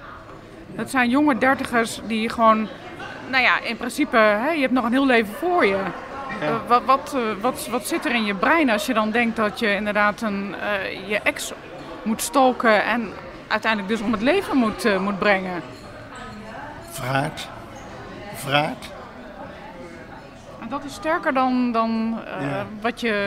Het 0.74 0.90
zijn 0.90 1.10
jonge 1.10 1.38
dertigers 1.38 2.00
die 2.06 2.28
gewoon, 2.28 2.68
nou 3.30 3.42
ja, 3.42 3.60
in 3.60 3.76
principe, 3.76 4.16
hè, 4.16 4.50
je 4.50 4.60
hebt 4.60 4.72
nog 4.72 4.84
een 4.84 4.92
heel 4.92 5.06
leven 5.06 5.34
voor 5.34 5.66
je. 5.66 5.78
Ja. 6.40 6.48
Uh, 6.48 6.56
wat, 6.66 6.84
wat, 6.84 7.14
uh, 7.16 7.22
wat, 7.40 7.68
wat 7.70 7.86
zit 7.86 8.04
er 8.04 8.14
in 8.14 8.24
je 8.24 8.34
brein 8.34 8.70
als 8.70 8.86
je 8.86 8.94
dan 8.94 9.10
denkt 9.10 9.36
dat 9.36 9.58
je 9.58 9.74
inderdaad 9.74 10.20
een, 10.20 10.54
je 11.06 11.20
ex 11.22 11.52
moet 12.02 12.22
stalken 12.22 12.84
en 12.84 13.08
uiteindelijk 13.48 13.92
dus 13.92 14.00
om 14.00 14.12
het 14.12 14.22
leven 14.22 14.56
moet, 14.56 14.84
uh, 14.84 15.00
moet 15.00 15.18
brengen. 15.18 15.62
Vraat. 16.90 17.48
Vraat. 18.34 18.88
En 20.60 20.68
dat 20.68 20.84
is 20.84 20.94
sterker 20.94 21.34
dan, 21.34 21.72
dan 21.72 22.20
ja. 22.40 22.66
wat 22.80 23.00
je... 23.00 23.26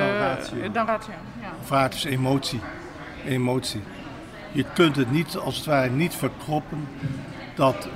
Dan 0.71 0.85
ratio. 0.85 1.13
Ja. 1.41 1.47
Vraat 1.63 1.93
is 1.93 2.03
emotie. 2.03 2.61
Emotie. 3.25 3.83
Je 4.51 4.65
kunt 4.73 4.95
het 4.95 5.11
niet, 5.11 5.37
als 5.37 5.55
het 5.55 5.65
ware, 5.65 5.89
niet 5.89 6.15
verkroppen 6.15 6.87
dat 7.55 7.87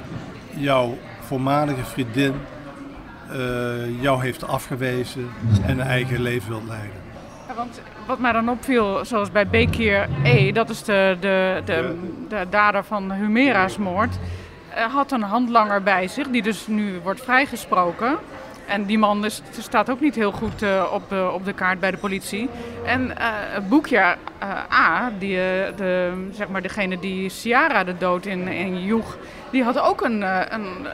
jouw 0.50 0.98
voormalige 1.20 1.84
vriendin 1.84 2.34
uh, 3.32 4.02
jou 4.02 4.22
heeft 4.22 4.48
afgewezen 4.48 5.30
en 5.66 5.80
een 5.80 5.88
eigen 5.88 6.22
leven 6.22 6.50
wilt 6.50 6.68
leiden. 6.68 6.96
Ja, 7.48 7.54
want 7.54 7.82
wat 8.08 8.20
mij 8.20 8.32
dan 8.32 8.50
opviel, 8.50 9.06
zoals 9.06 9.32
bij 9.32 9.48
Bekir 9.48 10.08
E, 10.24 10.52
dat 10.52 10.70
is 10.70 10.84
de, 10.84 11.18
de, 11.20 11.62
de, 11.66 11.96
de 12.30 12.46
dader 12.50 12.84
van 12.84 13.12
Humera's 13.12 13.78
moord, 13.78 14.16
uh, 14.78 14.94
had 14.94 15.12
een 15.12 15.22
handlanger 15.22 15.84
bij 15.84 16.08
zich, 16.08 16.28
die 16.28 16.42
dus 16.42 16.68
nu 16.68 17.00
wordt 17.04 17.24
vrijgesproken. 17.24 18.18
En 18.68 18.86
die 18.86 18.98
man 18.98 19.26
is, 19.26 19.42
staat 19.60 19.90
ook 19.90 20.00
niet 20.00 20.16
heel 20.16 20.32
goed 20.32 20.64
uh, 20.64 20.84
op, 20.94 21.14
uh, 21.14 21.34
op 21.34 21.46
de 21.46 21.54
kaart 21.54 21.80
bij 21.80 21.92
de 21.92 21.98
politie. 21.98 22.50
En 22.86 23.06
uh, 23.06 23.14
het 23.20 23.70
boekje 23.70 24.16
A, 24.74 25.12
die, 25.20 25.36
de, 25.76 26.12
zeg 26.32 26.48
maar 26.48 26.62
degene 26.62 27.00
die 27.00 27.30
Ciara 27.30 27.84
de 27.84 27.98
dood 27.98 28.26
in, 28.26 28.48
in 28.48 28.84
joeg, 28.84 29.18
die 29.52 29.64
had 29.64 29.80
ook 29.80 30.02
een, 30.02 30.22
een, 30.54 30.88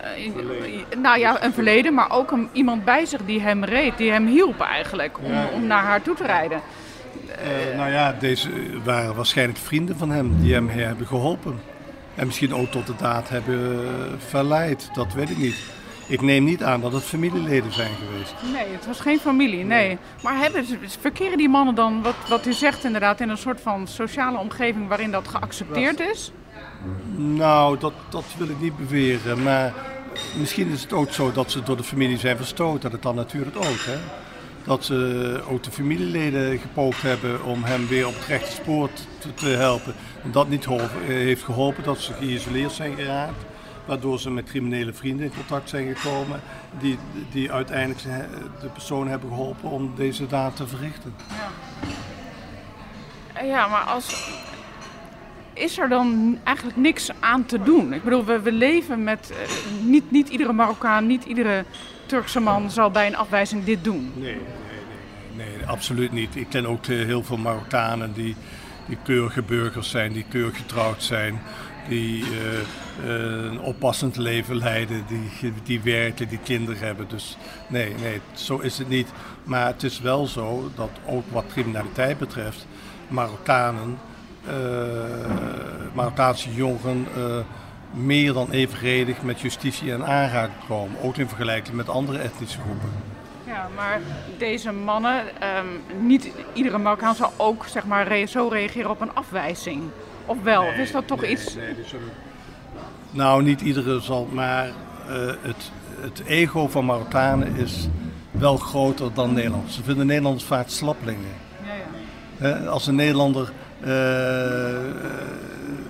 nou 1.02 1.20
ja, 1.20 1.44
een 1.44 1.54
verleden, 1.54 1.94
maar 1.94 2.12
ook 2.12 2.32
een, 2.32 2.50
iemand 2.52 2.86
bij 2.86 3.06
zich 3.06 3.22
die 3.26 3.42
hem 3.42 3.64
reed, 3.64 3.98
die 3.98 4.12
hem 4.12 4.28
hielp 4.28 4.62
eigenlijk 4.62 5.18
om, 5.20 5.32
ja. 5.32 5.48
om 5.54 5.68
naar 5.68 5.84
haar 5.84 6.02
toe 6.02 6.16
te 6.16 6.26
rijden. 6.26 6.62
Uh, 7.14 7.78
nou 7.78 7.92
ja, 7.92 8.16
deze 8.20 8.50
waren 8.84 9.16
waarschijnlijk 9.16 9.60
vrienden 9.60 9.98
van 9.98 10.10
hem 10.10 10.42
die 10.42 10.54
hem 10.54 10.70
hebben 10.70 11.08
geholpen. 11.08 11.60
En 12.16 12.26
misschien 12.26 12.54
ook 12.54 12.72
tot 12.72 12.88
de 12.88 12.96
daad 12.98 13.30
hebben 13.30 13.80
verleid, 14.28 14.90
dat 14.94 15.14
weet 15.14 15.30
ik 15.30 15.38
niet. 15.38 15.56
Ik 16.08 16.22
neem 16.22 16.44
niet 16.44 16.64
aan 16.64 16.82
dat 16.82 16.94
het 16.94 17.04
familieleden 17.04 17.74
zijn 17.74 17.92
geweest. 17.96 18.34
Nee, 18.54 18.74
het 18.74 18.86
was 18.86 19.00
geen 19.00 19.20
familie, 19.20 19.64
nee. 19.64 19.98
Maar 20.24 20.38
hebben, 20.38 20.66
verkeren 21.00 21.38
die 21.38 21.50
mannen 21.50 21.76
dan, 21.76 22.02
wat, 22.02 22.16
wat 22.30 22.46
u 22.46 22.54
zegt 22.54 22.84
inderdaad, 22.84 23.20
in 23.20 23.30
een 23.30 23.38
soort 23.38 23.62
van 23.62 23.88
sociale 23.88 24.38
omgeving 24.38 24.88
waarin 24.88 25.12
dat 25.12 25.28
geaccepteerd 25.28 26.00
is? 26.00 26.32
Nou, 27.16 27.80
dat, 27.80 27.94
dat 28.10 28.26
wil 28.38 28.50
ik 28.50 28.62
niet 28.62 28.78
beweren. 28.78 29.44
Maar 29.44 29.74
misschien 30.38 30.70
is 30.70 30.82
het 30.82 30.94
ook 30.94 31.12
zo 31.12 31.32
dat 31.32 31.52
ze 31.52 31.64
door 31.64 31.78
de 31.78 31.84
familie 31.84 32.18
zijn 32.18 32.38
verstoten. 32.38 32.92
Dat 32.92 33.00
kan 33.00 33.16
natuurlijk 33.16 33.56
ook, 33.56 33.86
hè 33.86 33.98
dat 34.64 34.86
ze 34.86 35.42
ook 35.50 35.64
de 35.64 35.72
familieleden 35.72 36.60
gepoogd 36.60 37.02
hebben 37.02 37.44
om 37.44 37.64
hem 37.64 37.88
weer 37.88 38.08
op 38.08 38.14
het 38.16 38.26
rechte 38.26 38.52
spoor 38.52 38.90
te, 39.20 39.34
te 39.34 39.48
helpen. 39.48 39.94
En 40.24 40.32
dat 40.32 40.50
niet 40.50 40.66
heeft 41.06 41.44
geholpen, 41.44 41.84
dat 41.84 42.00
ze 42.00 42.14
geïsoleerd 42.14 42.72
zijn 42.72 42.96
geraakt. 42.96 43.46
Waardoor 43.86 44.20
ze 44.20 44.32
met 44.32 44.46
criminele 44.46 44.94
vrienden 44.94 45.26
in 45.26 45.34
contact 45.36 45.70
zijn 45.70 45.96
gekomen, 45.96 46.42
die, 46.80 46.98
die 47.32 47.52
uiteindelijk 47.52 48.02
de 48.62 48.68
persoon 48.74 49.08
hebben 49.08 49.30
geholpen 49.30 49.70
om 49.70 49.92
deze 49.96 50.28
daad 50.28 50.56
te 50.56 50.68
verrichten. 50.68 51.16
Ja, 53.34 53.42
ja 53.44 53.68
maar 53.68 53.84
als, 53.84 54.32
is 55.54 55.78
er 55.78 55.90
dan 55.90 56.38
eigenlijk 56.44 56.78
niks 56.78 57.10
aan 57.20 57.46
te 57.46 57.64
doen? 57.64 57.94
Ik 57.94 58.04
bedoel, 58.04 58.26
we, 58.26 58.40
we 58.40 58.52
leven 58.52 59.04
met. 59.04 59.32
Uh, 59.32 59.38
niet, 59.86 60.12
niet 60.12 60.30
iedere 60.30 60.54
Marokkaan, 60.54 61.08
niet 61.08 61.24
iedere 61.24 61.66
Turkse 62.06 62.40
man 62.40 62.72
zal 62.72 62.92
bij 62.92 63.08
een 63.08 63.16
afwijzing 63.16 63.64
dit 63.64 63.84
doen. 63.84 64.12
Nee, 64.16 64.34
nee, 64.34 64.44
nee, 65.36 65.58
nee 65.58 65.68
absoluut 65.68 66.12
niet. 66.12 66.36
Ik 66.36 66.50
ken 66.50 66.66
ook 66.66 66.86
heel 66.86 67.24
veel 67.24 67.38
Marokkanen 67.38 68.14
die, 68.14 68.36
die 68.88 68.98
keurige 69.04 69.42
burgers 69.42 69.90
zijn, 69.90 70.14
die 70.14 70.26
keurig 70.30 70.58
getrouwd 70.58 71.04
zijn, 71.04 71.42
die 71.88 72.24
uh, 72.24 73.10
een 73.50 73.60
oppassend 73.60 74.18
leven 74.18 74.56
leiden, 74.56 75.06
die, 75.08 75.54
die 75.64 75.82
werken, 75.82 76.28
die 76.28 76.40
kinderen 76.44 76.86
hebben. 76.86 77.08
Dus 77.08 77.38
nee, 77.68 77.96
nee, 78.02 78.22
zo 78.34 78.58
is 78.58 78.78
het 78.78 78.90
niet. 78.90 79.08
Maar 79.44 79.66
het 79.66 79.84
is 79.84 80.00
wel 80.00 80.28
zo 80.28 80.70
dat 80.76 80.90
ook 81.06 81.24
wat 81.32 81.46
criminaliteit 81.48 82.18
betreft, 82.18 82.68
Marokkanen, 83.08 84.00
uh, 84.48 84.54
Marokkaanse 85.94 86.54
jongeren 86.54 87.08
meer 87.94 88.34
dan 88.34 88.52
evenredig 88.52 89.22
met 89.22 89.42
justitie 89.42 89.92
en 89.92 90.06
aanraking 90.06 90.66
komen. 90.68 91.02
Ook 91.02 91.18
in 91.18 91.28
vergelijking 91.28 91.76
met 91.76 91.90
andere 91.90 92.18
etnische 92.18 92.60
groepen. 92.60 92.90
Ja, 93.46 93.68
maar 93.76 94.00
deze 94.38 94.72
mannen, 94.72 95.24
um, 95.58 96.06
niet 96.08 96.32
iedere 96.54 96.78
Marokkaan 96.78 97.16
zal 97.16 97.34
ook 97.38 97.66
zeg 97.68 97.86
maar, 97.86 98.28
zo 98.28 98.48
reageren 98.48 98.90
op 98.90 99.02
een 99.02 99.14
afwijzing. 99.14 99.82
Of 100.26 100.44
wel? 100.44 100.62
Nee, 100.62 100.72
of 100.72 100.78
is 100.78 100.92
dat 100.92 101.08
toch 101.08 101.22
nee, 101.22 101.32
iets... 101.32 101.56
Nee, 101.56 101.76
dus, 101.76 101.94
nou, 103.10 103.44
niet 103.44 103.62
iedere 103.62 104.00
zal, 104.00 104.28
maar 104.32 104.68
uh, 104.68 104.74
het, 105.42 105.72
het 106.02 106.24
ego 106.26 106.68
van 106.68 106.86
Marokkanen 106.86 107.56
is 107.56 107.88
wel 108.32 108.58
groter 108.58 109.14
dan 109.14 109.34
Nederlanders. 109.34 109.76
Ze 109.76 109.84
vinden 109.84 110.06
Nederlanders 110.06 110.46
vaak 110.46 110.70
slappelingen. 110.70 111.32
Ja, 112.40 112.50
ja. 112.50 112.66
als 112.66 112.88
een 112.88 112.96
Nederlander 112.96 113.52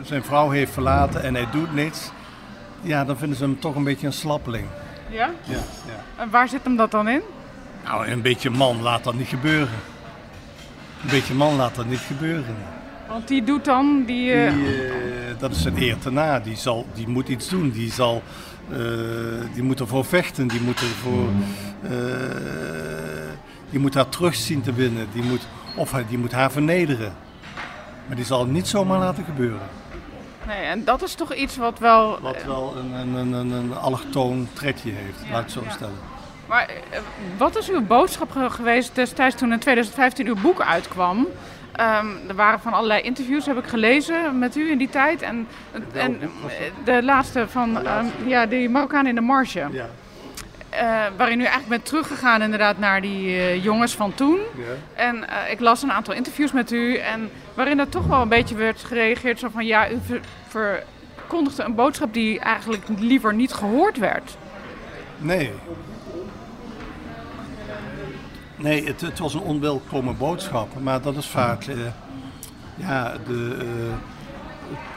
zijn 0.04 0.24
vrouw 0.24 0.50
heeft 0.50 0.72
verlaten 0.72 1.24
en 1.24 1.34
hij 1.34 1.48
doet 1.52 1.74
niets, 1.74 2.12
ja, 2.82 3.06
dan 3.06 3.18
vinden 3.18 3.38
ze 3.38 3.44
hem 3.44 3.60
toch 3.60 3.76
een 3.76 3.84
beetje 3.84 4.08
een 4.08 4.14
slappeling. 4.14 4.68
Ja? 5.10 5.30
Ja. 5.44 5.54
ja. 5.86 6.22
En 6.24 6.30
waar 6.30 6.48
zit 6.48 6.64
hem 6.64 6.76
dat 6.76 6.92
dan 6.92 7.08
in? 7.08 7.22
Nou, 7.84 8.08
een 8.08 8.22
beetje 8.22 8.50
man 8.50 8.82
laat 8.82 9.04
dat 9.04 9.14
niet 9.14 9.28
gebeuren. 9.28 9.80
Een 11.04 11.10
beetje 11.10 11.34
man 11.34 11.56
laat 11.56 11.76
dat 11.76 11.86
niet 11.86 12.00
gebeuren. 12.00 12.56
Want 13.14 13.28
die 13.28 13.44
doet 13.44 13.66
dan, 13.66 14.04
die... 14.06 14.52
Die 14.52 14.88
uh, 14.88 14.92
dat 15.38 15.52
is 15.52 15.66
een 15.66 15.82
eer 15.82 15.98
te 15.98 16.12
na. 16.12 16.40
Die, 16.40 16.56
zal, 16.56 16.86
die 16.94 17.08
moet 17.08 17.28
iets 17.28 17.50
doen. 17.50 17.70
Die, 17.70 17.92
zal, 17.92 18.22
uh, 18.72 18.78
die 19.54 19.64
moet 19.64 19.80
ervoor 19.80 20.06
vechten. 20.06 20.48
Die 20.48 20.62
moet, 20.62 20.80
ervoor, 20.80 21.28
die 23.70 23.80
moet 23.80 23.94
haar 23.94 24.10
terug 24.10 24.36
zien 24.36 24.62
te 24.62 24.74
winnen. 24.74 25.08
Die 25.14 25.24
moet, 25.24 25.48
of 25.76 25.92
die 26.10 26.18
moet 26.18 26.32
haar 26.32 26.52
vernederen. 26.52 27.14
Maar 28.08 28.16
die 28.16 28.26
zal 28.26 28.40
het 28.40 28.52
niet 28.52 28.68
zomaar 28.68 29.00
laten 29.00 29.24
gebeuren. 29.24 29.68
Nee, 30.48 30.64
en 30.64 30.84
dat 30.84 31.04
is 31.04 31.14
toch 31.14 31.34
iets 31.34 31.58
wat 31.58 31.80
wel... 31.80 32.20
Wat 32.22 32.44
wel 32.44 32.76
een, 32.78 33.16
een, 33.16 33.34
een, 33.34 33.52
een 33.52 33.76
allochtoon 33.76 34.48
trekje 34.54 34.92
heeft, 34.92 35.20
ja, 35.26 35.32
laat 35.32 35.40
ik 35.40 35.46
het 35.46 35.54
zo 35.54 35.62
ja. 35.64 35.72
stellen. 35.72 36.00
Maar 36.48 36.70
wat 37.38 37.58
is 37.58 37.70
uw 37.70 37.86
boodschap 37.86 38.32
geweest 38.50 38.96
destijds 38.96 39.36
toen 39.36 39.52
in 39.52 39.60
2015 39.60 40.28
uw 40.28 40.36
boek 40.42 40.62
uitkwam? 40.62 41.28
Um, 41.80 42.20
er 42.28 42.36
waren 42.36 42.60
van 42.60 42.74
allerlei 42.74 43.02
interviews, 43.02 43.46
heb 43.46 43.58
ik 43.58 43.68
gelezen 43.68 44.40
met 44.40 44.56
u 44.56 44.72
in 44.72 44.78
die 44.78 44.90
tijd. 44.90 45.22
En, 45.22 45.48
en 45.94 46.20
de 46.84 47.04
laatste 47.04 47.48
van 47.48 47.78
um, 47.78 48.12
ja, 48.26 48.46
die 48.46 48.70
Marokkaan 48.70 49.08
in 49.08 49.16
de 49.16 49.22
Marge. 49.22 49.68
Ja. 49.72 49.86
Uh, 50.74 51.18
waarin 51.18 51.40
u 51.40 51.44
eigenlijk 51.44 51.70
bent 51.70 51.86
teruggegaan 51.86 52.42
inderdaad 52.42 52.78
naar 52.78 53.02
die 53.02 53.28
uh, 53.28 53.64
jongens 53.64 53.96
van 53.96 54.14
toen. 54.14 54.40
Ja. 54.56 55.04
En 55.04 55.16
uh, 55.16 55.52
ik 55.52 55.60
las 55.60 55.84
een 55.84 55.92
aantal 55.92 56.14
interviews 56.14 56.52
met 56.52 56.72
u. 56.72 56.96
En 56.96 57.30
waarin 57.54 57.80
er 57.80 57.90
toch 57.90 58.08
wel 58.08 58.22
een 58.22 58.28
beetje 58.28 58.56
werd 58.56 58.84
gereageerd. 58.84 59.40
Zo 59.40 59.50
van 59.52 59.66
ja, 59.66 59.90
u 59.90 60.00
ver 60.48 60.84
verkondigde 61.28 61.64
een 61.64 61.76
boodschap 61.76 62.14
die 62.14 62.40
eigenlijk 62.40 62.84
liever 62.98 63.34
niet 63.34 63.54
gehoord 63.54 63.98
werd. 63.98 64.38
Nee, 65.18 65.52
Nee, 68.64 68.86
het, 68.86 69.02
het, 69.02 69.20
was 69.20 69.34
een 69.34 69.40
onwelkome 69.40 70.14
boodschap. 70.14 70.80
Maar 70.82 71.02
dat 71.02 71.16
is 71.16 71.26
vaak 71.26 71.68
uh, 71.68 71.76
ja, 72.76 73.18
de, 73.28 73.58
uh, 73.58 73.94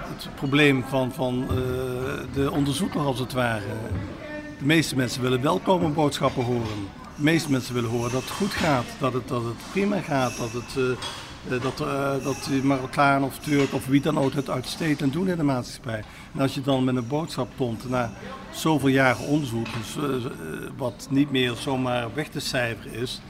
het, 0.08 0.28
probleem 0.34 0.84
van, 0.88 1.12
van 1.12 1.42
uh, 1.42 1.48
de 2.34 2.50
onderzoeker 2.50 3.00
als 3.00 3.18
het 3.18 3.32
ware. 3.32 3.64
De 4.58 4.64
meeste 4.64 4.96
mensen 4.96 5.22
willen 5.22 5.42
welkome 5.42 5.88
boodschappen 5.88 6.44
horen. 6.44 6.88
De 7.16 7.22
meeste 7.22 7.50
mensen 7.50 7.74
willen 7.74 7.90
horen 7.90 8.12
dat 8.12 8.22
het 8.22 8.30
goed 8.30 8.52
gaat, 8.52 8.84
dat 8.98 9.12
het, 9.12 9.28
dat 9.28 9.44
het 9.44 9.70
prima 9.72 10.00
gaat, 10.00 10.36
dat, 10.36 10.52
het, 10.52 10.98
dat, 11.62 11.78
dat 12.22 12.46
die 12.48 12.62
Marokkaan 12.62 13.24
of 13.24 13.38
Turk 13.38 13.74
of 13.74 13.86
wie 13.86 14.00
dan 14.00 14.18
ook 14.18 14.32
het 14.32 14.50
uitstekend 14.50 15.12
doen 15.12 15.28
in 15.28 15.36
de 15.36 15.42
maatschappij. 15.42 16.02
En 16.34 16.40
als 16.40 16.54
je 16.54 16.60
dan 16.60 16.84
met 16.84 16.96
een 16.96 17.06
boodschap 17.06 17.48
komt 17.56 17.88
na 17.88 18.12
zoveel 18.50 18.88
jaren 18.88 19.26
onderzoek, 19.26 19.66
dus, 19.74 20.24
wat 20.76 21.06
niet 21.10 21.30
meer 21.30 21.54
zomaar 21.54 22.14
weg 22.14 22.28
te 22.28 22.40
cijferen 22.40 22.92
is, 22.92 23.20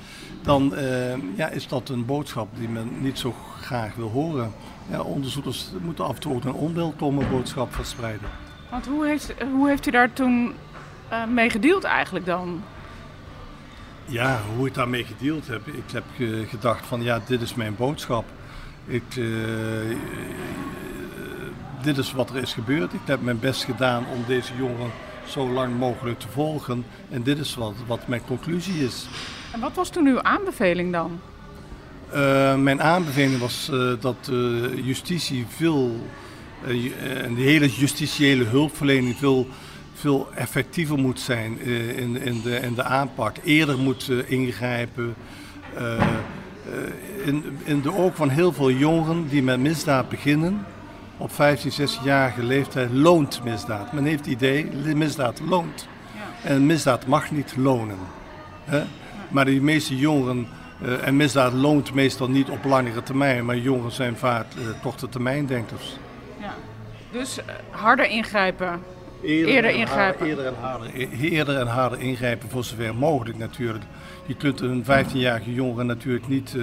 dan 0.42 0.72
uh, 0.74 1.36
ja, 1.36 1.48
is 1.48 1.68
dat 1.68 1.88
een 1.88 2.04
boodschap 2.04 2.48
die 2.58 2.68
men 2.68 2.90
niet 3.00 3.18
zo 3.18 3.34
graag 3.60 3.94
wil 3.94 4.10
horen. 4.10 4.52
Ja, 4.90 5.00
onderzoekers 5.00 5.70
moeten 5.80 6.04
af 6.04 6.14
en 6.14 6.20
toe 6.20 6.34
ook 6.34 6.44
een 6.44 6.52
onwelkome 6.52 7.26
boodschap 7.26 7.74
verspreiden. 7.74 8.28
Want 8.70 8.86
hoe 8.86 9.06
heeft, 9.06 9.34
hoe 9.52 9.68
heeft 9.68 9.86
u 9.86 9.90
daar 9.90 10.12
toen 10.12 10.54
uh, 11.12 11.26
mee 11.26 11.50
gedeeld 11.50 11.84
eigenlijk 11.84 12.26
dan? 12.26 12.62
Ja, 14.04 14.40
hoe 14.56 14.66
ik 14.66 14.74
daarmee 14.74 15.04
gedeeld 15.04 15.46
heb. 15.46 15.66
Ik 15.66 15.90
heb 15.92 16.04
gedacht 16.48 16.86
van 16.86 17.02
ja, 17.02 17.20
dit 17.26 17.40
is 17.40 17.54
mijn 17.54 17.76
boodschap. 17.76 18.24
Ik, 18.84 19.16
uh, 19.16 19.96
dit 21.82 21.98
is 21.98 22.12
wat 22.12 22.30
er 22.30 22.36
is 22.36 22.52
gebeurd. 22.52 22.92
Ik 22.92 23.00
heb 23.04 23.22
mijn 23.22 23.38
best 23.38 23.64
gedaan 23.64 24.04
om 24.14 24.24
deze 24.26 24.56
jongeren 24.56 24.90
zo 25.28 25.50
lang 25.50 25.78
mogelijk 25.78 26.18
te 26.18 26.28
volgen. 26.28 26.84
En 27.10 27.22
dit 27.22 27.38
is 27.38 27.54
wat, 27.54 27.74
wat 27.86 28.08
mijn 28.08 28.22
conclusie 28.26 28.84
is. 28.84 29.06
En 29.52 29.60
wat 29.60 29.74
was 29.74 29.90
toen 29.90 30.06
uw 30.06 30.22
aanbeveling 30.22 30.92
dan? 30.92 31.20
Uh, 32.14 32.56
mijn 32.56 32.82
aanbeveling 32.82 33.38
was 33.40 33.68
uh, 33.72 33.92
dat 34.00 34.28
uh, 34.32 34.86
justitie 34.86 35.46
veel, 35.48 35.96
en 37.22 37.34
de 37.34 37.42
hele 37.42 37.68
justitiële 37.68 38.44
hulpverlening 38.44 39.16
veel, 39.16 39.46
veel 39.94 40.28
effectiever 40.34 40.98
moet 40.98 41.20
zijn 41.20 41.60
in, 41.96 42.22
in, 42.22 42.40
de, 42.42 42.56
in 42.56 42.74
de 42.74 42.82
aanpak. 42.82 43.36
Eerder 43.44 43.78
moet 43.78 44.10
ingrijpen. 44.26 45.14
in, 47.24 47.44
in 47.64 47.80
de 47.80 47.94
oog 47.94 48.14
van 48.16 48.28
heel 48.28 48.52
veel 48.52 48.70
jongeren 48.70 49.28
die 49.28 49.42
met 49.42 49.60
misdaad 49.60 50.08
beginnen, 50.08 50.66
op 51.16 51.32
15, 51.32 51.88
16-jarige 51.88 52.42
leeftijd, 52.42 52.92
loont 52.92 53.44
misdaad. 53.44 53.92
Men 53.92 54.04
heeft 54.04 54.24
het 54.24 54.34
idee, 54.34 54.64
misdaad 54.94 55.40
loont. 55.40 55.88
Ja. 56.14 56.48
En 56.48 56.66
misdaad 56.66 57.06
mag 57.06 57.30
niet 57.30 57.56
lonen. 57.56 57.98
Hè? 58.64 58.82
Maar 59.28 59.44
de 59.44 59.60
meeste 59.60 59.96
jongeren, 59.96 60.48
uh, 60.82 61.06
en 61.06 61.16
misdaad 61.16 61.52
loont 61.52 61.94
meestal 61.94 62.28
niet 62.28 62.50
op 62.50 62.64
langere 62.64 63.02
termijn, 63.02 63.44
maar 63.44 63.56
jongeren 63.56 63.92
zijn 63.92 64.16
vaak 64.16 64.46
uh, 64.58 64.82
korte 64.82 65.08
termijndenkers. 65.08 65.96
Ja. 66.40 66.54
Dus 67.12 67.38
uh, 67.38 67.44
harder 67.70 68.08
ingrijpen. 68.08 68.82
Eerder, 69.22 69.54
eerder 69.54 69.70
ingrijpen. 69.70 70.26
eerder, 70.26 70.46
en 70.46 70.54
harder, 70.60 70.90
eerder 71.20 71.56
en 71.58 71.66
harder 71.66 72.00
ingrijpen 72.00 72.48
voor 72.50 72.64
zover 72.64 72.94
mogelijk 72.94 73.38
natuurlijk. 73.38 73.84
Je 74.26 74.34
kunt 74.36 74.60
een 74.60 74.84
15-jarige 74.84 75.54
jongere 75.54 75.84
natuurlijk 75.84 76.28
niet 76.28 76.56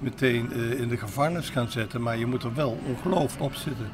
meteen 0.00 0.52
in 0.52 0.88
de 0.88 0.96
gevangenis 0.96 1.50
gaan 1.50 1.70
zetten, 1.70 2.02
maar 2.02 2.18
je 2.18 2.26
moet 2.26 2.42
er 2.42 2.54
wel 2.54 2.78
ongelooflijk 2.86 3.42
op 3.42 3.54
zitten. 3.54 3.90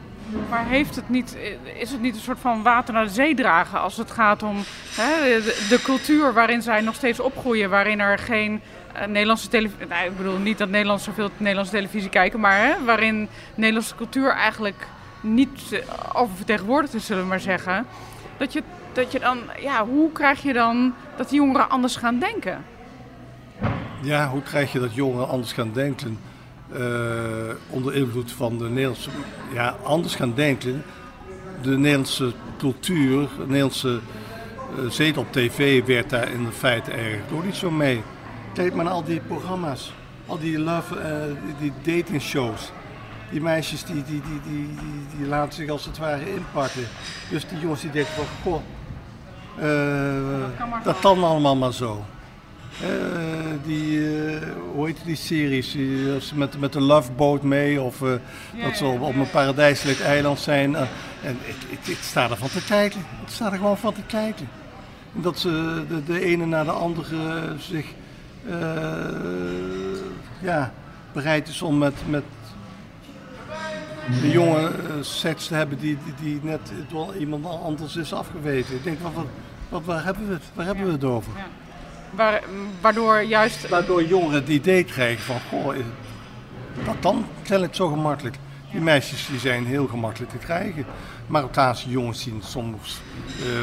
Maar 0.50 0.66
heeft 0.66 0.96
het 0.96 1.08
niet, 1.08 1.36
is 1.78 1.90
het 1.90 2.00
niet 2.00 2.14
een 2.14 2.20
soort 2.20 2.38
van 2.38 2.62
water 2.62 2.94
naar 2.94 3.04
de 3.04 3.10
zee 3.10 3.34
dragen 3.34 3.80
als 3.80 3.96
het 3.96 4.10
gaat 4.10 4.42
om 4.42 4.56
hè, 4.96 5.40
de, 5.68 5.80
cultuur 5.82 6.32
waarin 6.32 6.62
zij 6.62 6.80
nog 6.80 6.94
steeds 6.94 7.20
opgroeien, 7.20 7.70
waarin 7.70 8.00
er 8.00 8.18
geen 8.18 8.60
Nederlandse 9.06 9.48
televisie, 9.48 9.86
nou, 9.86 10.06
ik 10.06 10.16
bedoel 10.16 10.38
niet 10.38 10.58
dat 10.58 10.68
Nederlanders 10.68 11.08
zoveel 11.08 11.30
Nederlandse 11.36 11.74
televisie 11.74 12.10
kijken, 12.10 12.40
maar 12.40 12.58
hè, 12.58 12.84
waarin 12.84 13.28
Nederlandse 13.54 13.94
cultuur 13.94 14.30
eigenlijk 14.30 14.86
niet 15.20 15.82
oververtegenwoordigd 16.12 16.94
is, 16.94 17.06
zullen 17.06 17.22
we 17.22 17.28
maar 17.28 17.40
zeggen. 17.40 17.86
Dat 18.36 18.52
je, 18.52 18.62
dat 18.92 19.12
je 19.12 19.18
dan, 19.18 19.38
ja, 19.60 19.86
hoe 19.86 20.12
krijg 20.12 20.42
je 20.42 20.52
dan 20.52 20.94
dat 21.16 21.28
die 21.28 21.38
jongeren 21.38 21.70
anders 21.70 21.96
gaan 21.96 22.18
denken? 22.18 22.64
Ja, 24.02 24.28
hoe 24.28 24.42
krijg 24.42 24.72
je 24.72 24.80
dat 24.80 24.94
jongeren 24.94 25.28
anders 25.28 25.52
gaan 25.52 25.72
denken? 25.72 26.18
uh, 26.76 27.54
onder 27.70 27.94
invloed 27.94 28.32
van 28.32 28.58
de 28.58 28.68
Nederlandse, 28.68 29.10
ja, 29.52 29.76
anders 29.82 30.14
gaan 30.14 30.34
denken. 30.34 30.82
De 31.62 31.76
Nederlandse 31.78 32.32
cultuur, 32.58 33.28
de 33.36 33.46
Nederlandse 33.46 34.00
uh, 34.78 34.90
zetel 34.90 35.22
op 35.22 35.32
tv 35.32 35.84
werd 35.84 36.10
daar 36.10 36.30
in 36.30 36.48
feite 36.52 36.90
eigenlijk 36.90 37.32
ook 37.32 37.44
niet 37.44 37.54
zo 37.54 37.70
mee. 37.70 38.02
Kijk 38.54 38.74
maar 38.74 38.84
naar 38.84 38.94
al 38.94 39.04
die 39.04 39.20
programma's, 39.20 39.92
al 40.26 40.38
die 40.38 40.58
love, 40.58 40.94
uh, 40.96 41.36
die, 41.58 41.72
dating 41.96 42.22
shows. 42.22 42.72
Die 43.30 43.40
meisjes 43.40 43.84
die, 43.84 43.94
die, 43.94 44.04
die, 44.04 44.40
die, 44.42 44.66
die, 44.66 45.18
die, 45.18 45.26
laten 45.26 45.52
zich 45.52 45.70
als 45.70 45.84
het 45.84 45.98
ware 45.98 46.34
inpakken. 46.34 46.82
Dus 47.30 47.48
die 47.48 47.58
jongens 47.58 47.80
die 47.80 47.90
denken 47.90 48.12
van, 48.14 48.24
goh, 48.42 48.62
dat, 50.72 50.84
dat 50.84 50.98
kan 50.98 51.24
allemaal 51.24 51.56
maar 51.56 51.72
zo. 51.72 52.04
Uh, 52.82 52.88
die, 53.64 53.90
uh, 53.90 54.42
hoe 54.72 54.86
heet 54.86 54.98
die 55.04 55.16
series? 55.16 55.76
Met, 56.34 56.60
met 56.60 56.72
de 56.72 56.80
Love 56.80 57.12
Boat 57.12 57.42
mee 57.42 57.80
of 57.80 58.00
ja, 58.00 58.18
dat 58.62 58.76
ze 58.76 58.84
op, 58.84 59.00
op 59.00 59.14
een 59.14 59.30
paradijselijk 59.30 60.00
eiland 60.00 60.38
zijn. 60.38 60.76
en 60.76 61.38
ik, 61.84 61.98
sta 62.00 62.30
er 62.30 62.36
van 62.36 62.48
te 62.48 62.64
kijken. 62.64 63.00
Ik 63.00 63.28
sta 63.28 63.52
er 63.52 63.58
gewoon 63.58 63.78
van 63.78 63.94
te 63.94 64.02
kijken. 64.06 64.48
En 65.14 65.22
dat 65.22 65.38
ze 65.38 65.84
de, 65.88 66.04
de 66.04 66.24
ene 66.24 66.46
na 66.46 66.64
de 66.64 66.70
andere 66.70 67.54
zich 67.58 67.86
ja, 70.40 70.72
bereid 71.12 71.48
is 71.48 71.62
om 71.62 71.78
met, 71.78 71.94
met 72.08 72.24
de 74.20 74.30
jongen 74.30 74.72
seks 75.04 75.46
te 75.46 75.54
hebben 75.54 75.78
die, 75.78 75.98
die, 76.04 76.14
die 76.22 76.50
net 76.50 76.72
iemand 77.18 77.46
anders 77.46 77.96
is 77.96 78.12
afgewezen. 78.12 78.74
Ik 78.74 78.84
denk, 78.84 78.98
wat, 79.00 79.12
wat, 79.68 79.84
waar 79.84 80.04
hebben 80.04 80.26
we 80.26 80.32
het, 80.32 80.44
waar 80.54 80.66
hebben 80.66 80.86
we 80.86 80.92
het 80.92 81.04
over? 81.04 81.32
Waardoor 82.80 83.22
juist... 83.22 83.68
Waardoor 83.68 84.04
jongeren 84.04 84.40
het 84.40 84.48
idee 84.48 84.84
krijgen 84.84 85.24
van, 85.24 85.40
goh, 85.48 85.76
wat 86.84 87.02
dan 87.02 87.26
het 87.44 87.76
zo 87.76 87.88
gemakkelijk? 87.88 88.36
Die 88.70 88.80
meisjes 88.80 89.26
die 89.26 89.38
zijn 89.38 89.66
heel 89.66 89.86
gemakkelijk 89.86 90.32
te 90.32 90.38
krijgen. 90.38 90.86
Marokkaanse 91.26 91.88
jongens 91.88 92.22
zien 92.22 92.42
soms 92.44 93.00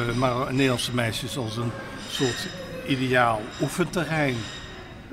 uh, 0.08 0.14
maar 0.16 0.52
Nederlandse 0.52 0.94
meisjes 0.94 1.36
als 1.38 1.56
een 1.56 1.70
soort 2.08 2.48
ideaal 2.86 3.40
oefenterrein. 3.60 4.36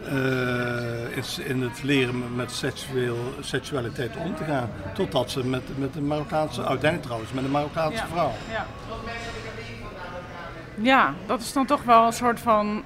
Uh, 0.03 1.47
in 1.47 1.61
het 1.61 1.83
leren 1.83 2.35
met 2.35 2.51
seksueel, 2.51 3.17
seksualiteit 3.39 4.15
om 4.17 4.35
te 4.35 4.43
gaan. 4.43 4.69
Totdat 4.93 5.31
ze 5.31 5.45
met, 5.45 5.77
met 5.77 5.93
de 5.93 6.01
Marokkaanse, 6.01 6.59
uiteindelijk 6.59 7.03
trouwens, 7.03 7.31
met 7.31 7.43
een 7.43 7.51
Marokkaanse 7.51 7.97
ja. 7.97 8.07
vrouw. 8.07 8.31
Ja. 8.51 8.65
ja, 10.81 11.13
dat 11.25 11.41
is 11.41 11.53
dan 11.53 11.65
toch 11.65 11.83
wel 11.83 12.05
een 12.05 12.13
soort 12.13 12.39
van 12.39 12.83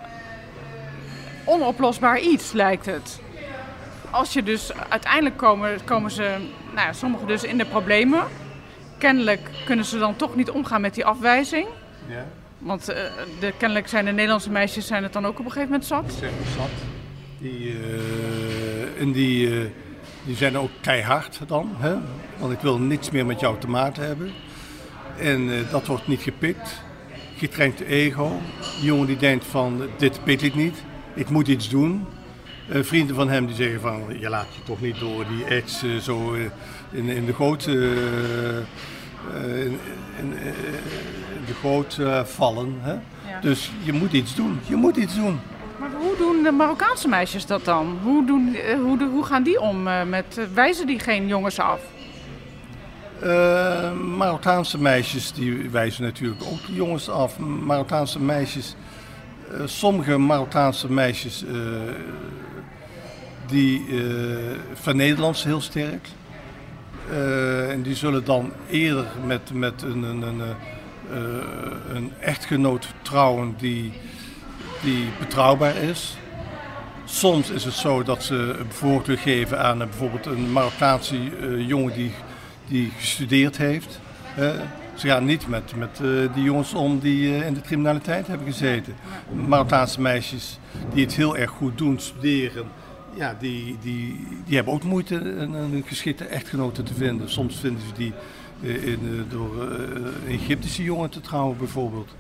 onoplosbaar 1.50 2.20
iets, 2.20 2.52
lijkt 2.52 2.86
het. 2.86 3.20
als 4.10 4.34
je 4.34 4.44
dus 4.44 4.72
uiteindelijk 4.90 5.38
komen, 5.38 5.84
komen 5.84 6.12
ze, 6.12 6.36
nou 6.74 6.88
ja, 6.88 6.94
sommigen 6.94 7.28
dus 7.28 7.44
in 7.44 7.58
de 7.58 7.66
problemen. 7.66 8.24
Kennelijk 8.98 9.50
kunnen 9.66 9.86
ze 9.86 9.98
dan 9.98 10.16
toch 10.16 10.36
niet 10.36 10.50
omgaan 10.50 10.82
met 10.82 10.94
die 10.94 11.06
afwijzing. 11.06 11.68
Ja. 12.08 12.26
Want 12.58 12.90
eh, 12.90 13.04
de, 13.40 13.54
kennelijk 13.58 13.88
zijn 13.88 14.06
de 14.06 14.12
Nederlandse 14.12 14.52
meisjes 14.52 14.88
zijn 14.88 15.04
het 15.04 15.14
dan 15.14 15.26
ook 15.26 15.40
op 15.40 15.46
een 15.46 15.52
gegeven 15.52 15.72
moment 15.72 15.86
zat. 15.86 16.14
Zeg 16.20 16.30
maar 16.30 16.54
zat. 16.58 16.70
Die, 17.38 17.70
eh, 17.70 19.02
en 19.02 19.12
die, 19.12 19.60
eh, 19.60 19.66
die 20.24 20.36
zijn 20.36 20.58
ook 20.58 20.70
keihard 20.82 21.40
dan. 21.48 21.70
Hè? 21.78 21.96
Want 22.38 22.54
ik 22.54 22.60
wil 22.60 22.80
niets 22.80 23.12
meer 23.12 23.26
met 23.26 23.40
jou 23.40 23.60
te 23.60 23.70
maken 23.70 24.06
hebben. 24.06 24.32
En 25.18 25.66
dat 25.72 25.88
wordt 25.88 26.08
niet 26.08 26.22
gepikt. 26.22 26.82
Getraind 27.38 27.80
ego. 27.80 28.40
Die 28.80 28.86
jongen 28.86 29.08
die 29.08 29.18
denkt 29.18 29.46
van 29.46 29.82
dit 29.98 30.24
pik 30.24 30.42
ik 30.42 30.56
niet. 30.56 30.84
Ik 31.14 31.30
moet 31.30 31.48
iets 31.48 31.70
doen. 31.70 32.06
Eh, 32.70 32.84
vrienden 32.84 33.16
van 33.16 33.30
hem 33.30 33.46
die 33.46 33.56
zeggen 33.56 33.82
van 33.82 34.02
je 34.20 34.30
laat 34.30 34.48
je 34.56 34.64
toch 34.64 34.82
niet 34.82 35.00
door 35.00 35.26
die 35.28 35.50
edge 35.50 35.88
eh, 35.94 35.98
zo 35.98 36.34
eh, 36.34 36.42
in, 36.92 37.10
in 37.10 37.26
de 37.26 37.34
goot, 37.34 37.68
in, 37.68 37.78
in, 40.20 40.34
de 41.46 41.54
goot 41.62 42.00
vallen. 42.24 42.76
Hè? 42.80 42.92
Ja. 42.92 43.40
Dus 43.42 43.72
je 43.84 43.94
moet 43.94 44.14
iets 44.14 44.36
doen. 44.36 44.60
Je 44.68 44.76
moet 44.76 44.98
iets 44.98 45.16
doen. 45.16 45.40
Maar 45.80 45.90
hoe 46.00 46.18
doen 46.18 46.44
de 46.44 46.52
Marokkaanse 46.52 47.08
meisjes 47.08 47.46
dat 47.46 47.66
dan? 47.66 47.98
Hoe, 48.04 48.26
doen, 48.26 48.56
hoe, 48.84 48.98
de- 48.98 49.06
hoe 49.12 49.24
gaan 49.26 49.44
die 49.44 49.60
om 49.62 49.84
met, 50.10 50.48
wijzen 50.54 50.88
die 50.88 51.00
geen 51.00 51.28
jongens 51.28 51.60
af? 51.60 51.80
Marokkaanse 54.18 54.80
meisjes 54.82 55.32
die 55.32 55.70
wijzen 55.70 56.04
natuurlijk 56.04 56.44
ook 56.44 56.66
de 56.66 56.74
jongens 56.74 57.10
af. 57.10 57.40
Marokkaanse 57.40 58.20
meisjes, 58.20 58.76
sommige 59.66 60.18
Marokkaanse 60.18 60.92
meisjes 60.92 61.46
eh, 61.46 61.54
die 63.48 63.86
eh 63.90 64.58
vernederen 64.74 65.36
ze 65.36 65.48
heel 65.48 65.62
sterk. 65.62 66.08
Eh, 67.12 67.72
en 67.72 67.82
die 67.82 67.96
zullen 67.96 68.26
dan 68.26 68.52
eerder 68.70 69.06
met, 69.26 69.54
met 69.54 69.82
een, 69.82 70.04
een, 70.04 70.22
een, 70.22 70.42
eh, 70.42 71.96
een 71.96 72.12
echtgenoot 72.20 72.88
trouwen 73.02 73.56
die, 73.58 73.92
die 74.84 75.06
betrouwbaar 75.20 75.76
is. 75.76 76.18
Soms 77.06 77.50
is 77.50 77.64
het 77.64 77.74
zo 77.74 78.04
dat 78.04 78.24
ze 78.24 78.36
een 78.36 78.72
voorkeur 78.72 79.18
geven 79.18 79.60
aan 79.60 79.82
eh, 79.82 79.88
bijvoorbeeld 79.88 80.26
een 80.26 80.52
Marokkaanse 80.52 81.16
eh, 81.16 81.68
jongen 81.68 81.94
die, 81.94 82.12
die 82.68 82.92
gestudeerd 82.98 83.58
heeft. 83.58 84.00
Ze 85.00 85.08
gaan 85.08 85.26
niet 85.26 85.48
met, 85.48 85.76
met 85.76 86.00
eh, 86.02 86.34
die 86.34 86.44
jongens 86.44 86.74
om 86.74 87.00
die 87.00 87.36
eh, 87.36 87.46
in 87.46 87.54
de 87.54 87.62
criminaliteit 87.62 88.28
hebben 88.28 88.48
gezeten. 88.48 88.96
Marokkaanse 89.48 90.02
meisjes 90.02 90.60
die 90.94 91.06
het 91.06 91.14
heel 91.14 91.38
erg 91.38 91.52
goed 91.52 91.78
doen, 91.78 92.00
studeren, 92.00 92.66
ja, 93.14 93.36
die, 93.40 93.78
die, 93.82 94.28
die 94.46 94.56
hebben 94.56 94.74
ook 94.74 94.84
moeite 94.84 95.16
een, 95.16 95.54
een 95.54 95.84
geschikte 95.88 96.26
echtgenote 96.26 96.84
te 96.84 96.94
vinden. 96.94 97.30
Soms 97.30 97.56
vinden 97.60 97.82
ze 97.88 97.94
die 97.94 98.14
eh, 98.64 98.88
in, 98.88 99.26
door 99.30 99.62
een 99.62 100.28
Egyptische 100.28 100.84
jongen 100.84 101.10
te 101.10 101.22
trouwen 101.22 101.58
bijvoorbeeld. 101.58 102.16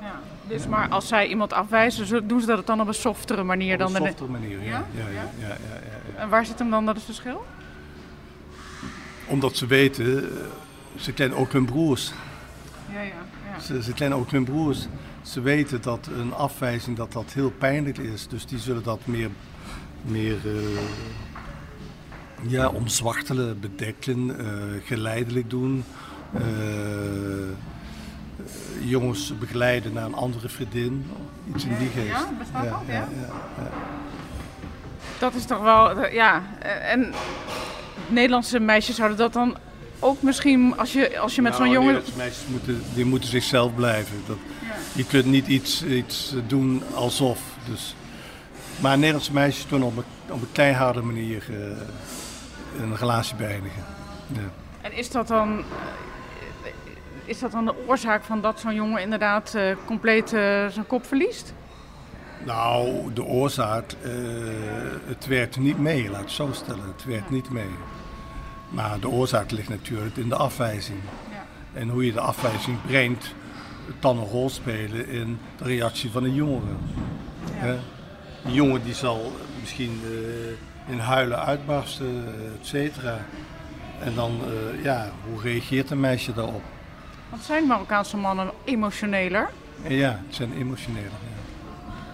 Ja. 0.00 0.20
Dus 0.48 0.66
maar 0.66 0.88
als 0.88 1.08
zij 1.08 1.26
iemand 1.28 1.52
afwijzen, 1.52 2.28
doen 2.28 2.40
ze 2.40 2.46
dat 2.46 2.66
dan 2.66 2.80
op 2.80 2.88
een 2.88 2.94
softere 2.94 3.42
manier 3.42 3.78
dan 3.78 3.88
Op 3.88 3.94
een 3.94 4.02
de... 4.02 4.08
softere 4.08 4.30
manier, 4.30 4.62
ja. 4.62 4.70
Ja? 4.70 4.84
Ja? 4.94 5.30
Ja, 5.40 5.48
ja. 5.48 6.20
En 6.20 6.28
waar 6.28 6.46
zit 6.46 6.58
hem 6.58 6.70
dan 6.70 6.86
dat 6.86 6.94
het 6.94 7.04
verschil? 7.04 7.44
Omdat 9.26 9.56
ze 9.56 9.66
weten, 9.66 10.28
ze 10.96 11.12
kennen 11.12 11.38
ook 11.38 11.52
hun 11.52 11.64
broers. 11.64 12.12
Ja, 12.92 13.00
ja, 13.00 13.12
ja. 13.52 13.60
Ze, 13.60 13.82
ze 13.82 13.92
kennen 13.92 14.18
ook 14.18 14.30
hun 14.30 14.44
broers. 14.44 14.86
Ze 15.22 15.40
weten 15.40 15.82
dat 15.82 16.08
een 16.18 16.34
afwijzing 16.34 16.96
dat 16.96 17.12
dat 17.12 17.32
heel 17.32 17.50
pijnlijk 17.50 17.98
is. 17.98 18.28
Dus 18.28 18.46
die 18.46 18.58
zullen 18.58 18.82
dat 18.82 19.00
meer, 19.04 19.30
meer 20.02 20.36
eh, 20.44 20.52
ja, 22.50 22.68
omzwachtelen, 22.68 23.60
bedekken, 23.60 24.38
eh, 24.38 24.46
geleidelijk 24.84 25.50
doen. 25.50 25.84
Eh, 26.32 26.42
jongens 28.80 29.38
begeleiden 29.38 29.92
naar 29.92 30.04
een 30.04 30.14
andere 30.14 30.48
vriendin. 30.48 31.06
Iets 31.54 31.64
in 31.64 31.78
die 31.78 31.88
geest. 31.88 32.08
ja, 32.08 32.28
bestaat 32.38 32.64
dat, 32.64 32.80
ja? 32.86 32.94
ja. 32.94 33.70
Dat 35.18 35.34
is 35.34 35.44
toch 35.44 35.62
wel, 35.62 36.06
ja. 36.12 36.42
En 36.82 37.12
Nederlandse 38.08 38.60
meisjes 38.60 38.96
zouden 38.96 39.18
dat 39.18 39.32
dan 39.32 39.56
ook 39.98 40.22
misschien, 40.22 40.78
als 40.78 40.92
je, 40.92 41.18
als 41.18 41.34
je 41.34 41.42
met 41.42 41.52
Nou, 41.52 41.64
zo'n 41.64 41.72
jongen... 41.72 42.02
Meisjes 42.16 42.46
moeten, 42.46 42.82
die 42.94 43.04
moeten 43.04 43.28
zichzelf 43.28 43.74
blijven. 43.74 44.16
Dat, 44.26 44.36
Je 44.92 45.04
kunt 45.04 45.24
niet 45.24 45.46
iets, 45.46 45.84
iets 45.84 46.34
doen 46.46 46.82
alsof. 46.94 47.40
Dus. 47.68 47.94
Maar 48.80 48.96
Nederlandse 48.96 49.32
meisjes 49.32 49.66
doen 49.68 49.82
op 49.82 49.96
een, 49.96 50.04
op 50.28 50.40
een 50.40 50.52
keiharde 50.52 51.02
manier 51.02 51.44
eh, 51.50 52.82
een 52.82 52.96
relatie 52.96 53.36
beëindigen. 53.36 53.84
Ja. 54.26 54.40
En 54.80 54.92
is 54.92 55.10
dat 55.10 55.28
dan, 55.28 55.58
eh, 56.62 56.70
is 57.24 57.38
dat 57.38 57.52
dan 57.52 57.64
de 57.64 57.74
oorzaak 57.86 58.24
van 58.24 58.40
dat 58.40 58.60
zo'n 58.60 58.74
jongen 58.74 59.02
inderdaad 59.02 59.54
eh, 59.54 59.76
compleet 59.84 60.28
zijn 60.28 60.86
kop 60.86 61.06
verliest? 61.06 61.54
Nou, 62.44 63.12
de 63.12 63.24
oorzaak, 63.24 63.94
het 65.06 65.26
werkt 65.26 65.56
niet 65.56 65.78
mee, 65.78 66.10
laat 66.10 66.20
ik 66.20 66.26
het 66.26 66.34
zo 66.34 66.48
stellen. 66.52 66.86
Het 66.96 67.04
werkt 67.04 67.30
niet 67.30 67.50
mee. 67.50 67.70
Maar 68.68 69.00
de 69.00 69.08
oorzaak 69.08 69.50
ligt 69.50 69.68
natuurlijk 69.68 70.16
in 70.16 70.28
de 70.28 70.36
afwijzing. 70.36 70.98
Ja. 71.30 71.44
En 71.80 71.88
hoe 71.88 72.06
je 72.06 72.12
de 72.12 72.20
afwijzing 72.20 72.78
brengt, 72.86 73.34
kan 74.00 74.18
een 74.18 74.24
rol 74.24 74.48
spelen 74.48 75.08
in 75.08 75.38
de 75.56 75.64
reactie 75.64 76.10
van 76.10 76.24
een 76.24 76.34
jongere. 76.34 76.72
Hè? 77.50 77.76
Die 78.44 78.54
jongen 78.54 78.82
die 78.84 78.94
zal 78.94 79.32
misschien 79.60 80.00
eh, 80.04 80.92
in 80.92 80.98
huilen 80.98 81.44
uitbarsten, 81.44 82.24
et 82.60 82.66
cetera. 82.66 83.18
En 84.00 84.14
dan, 84.14 84.40
eh, 84.44 84.84
ja, 84.84 85.10
hoe 85.30 85.40
reageert 85.40 85.90
een 85.90 86.00
meisje 86.00 86.32
daarop? 86.32 86.62
Want 87.30 87.42
zijn 87.42 87.66
Marokkaanse 87.66 88.16
mannen 88.16 88.50
emotioneler 88.64 89.48
ja, 89.82 90.20
het 90.26 90.34
zijn 90.34 90.52
emotionele. 90.52 91.08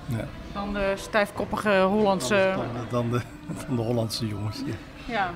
Ja. 0.07 0.17
Ja. 0.17 0.25
dan 0.53 0.73
de 0.73 0.93
stijfkoppige 0.97 1.81
Hollandse... 1.81 2.55
Dan, 2.57 2.87
dan, 2.91 3.11
de, 3.11 3.21
dan 3.67 3.77
de 3.77 3.83
Hollandse 3.83 4.27
jongens. 4.27 4.59
Ja. 4.67 4.75
Ja, 5.07 5.31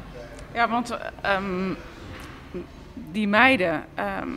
ja 0.56 0.68
want 0.68 0.98
ehm, 1.20 1.72
die 3.12 3.28
meiden, 3.28 3.84
ehm, 3.94 4.28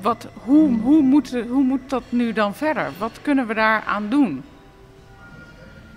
wat, 0.00 0.28
hoe, 0.34 0.80
hoe, 0.80 1.02
moet, 1.02 1.30
hoe 1.48 1.64
moet 1.64 1.90
dat 1.90 2.02
nu 2.08 2.32
dan 2.32 2.54
verder? 2.54 2.90
Wat 2.98 3.18
kunnen 3.22 3.46
we 3.46 3.54
daaraan 3.54 4.08
doen? 4.08 4.42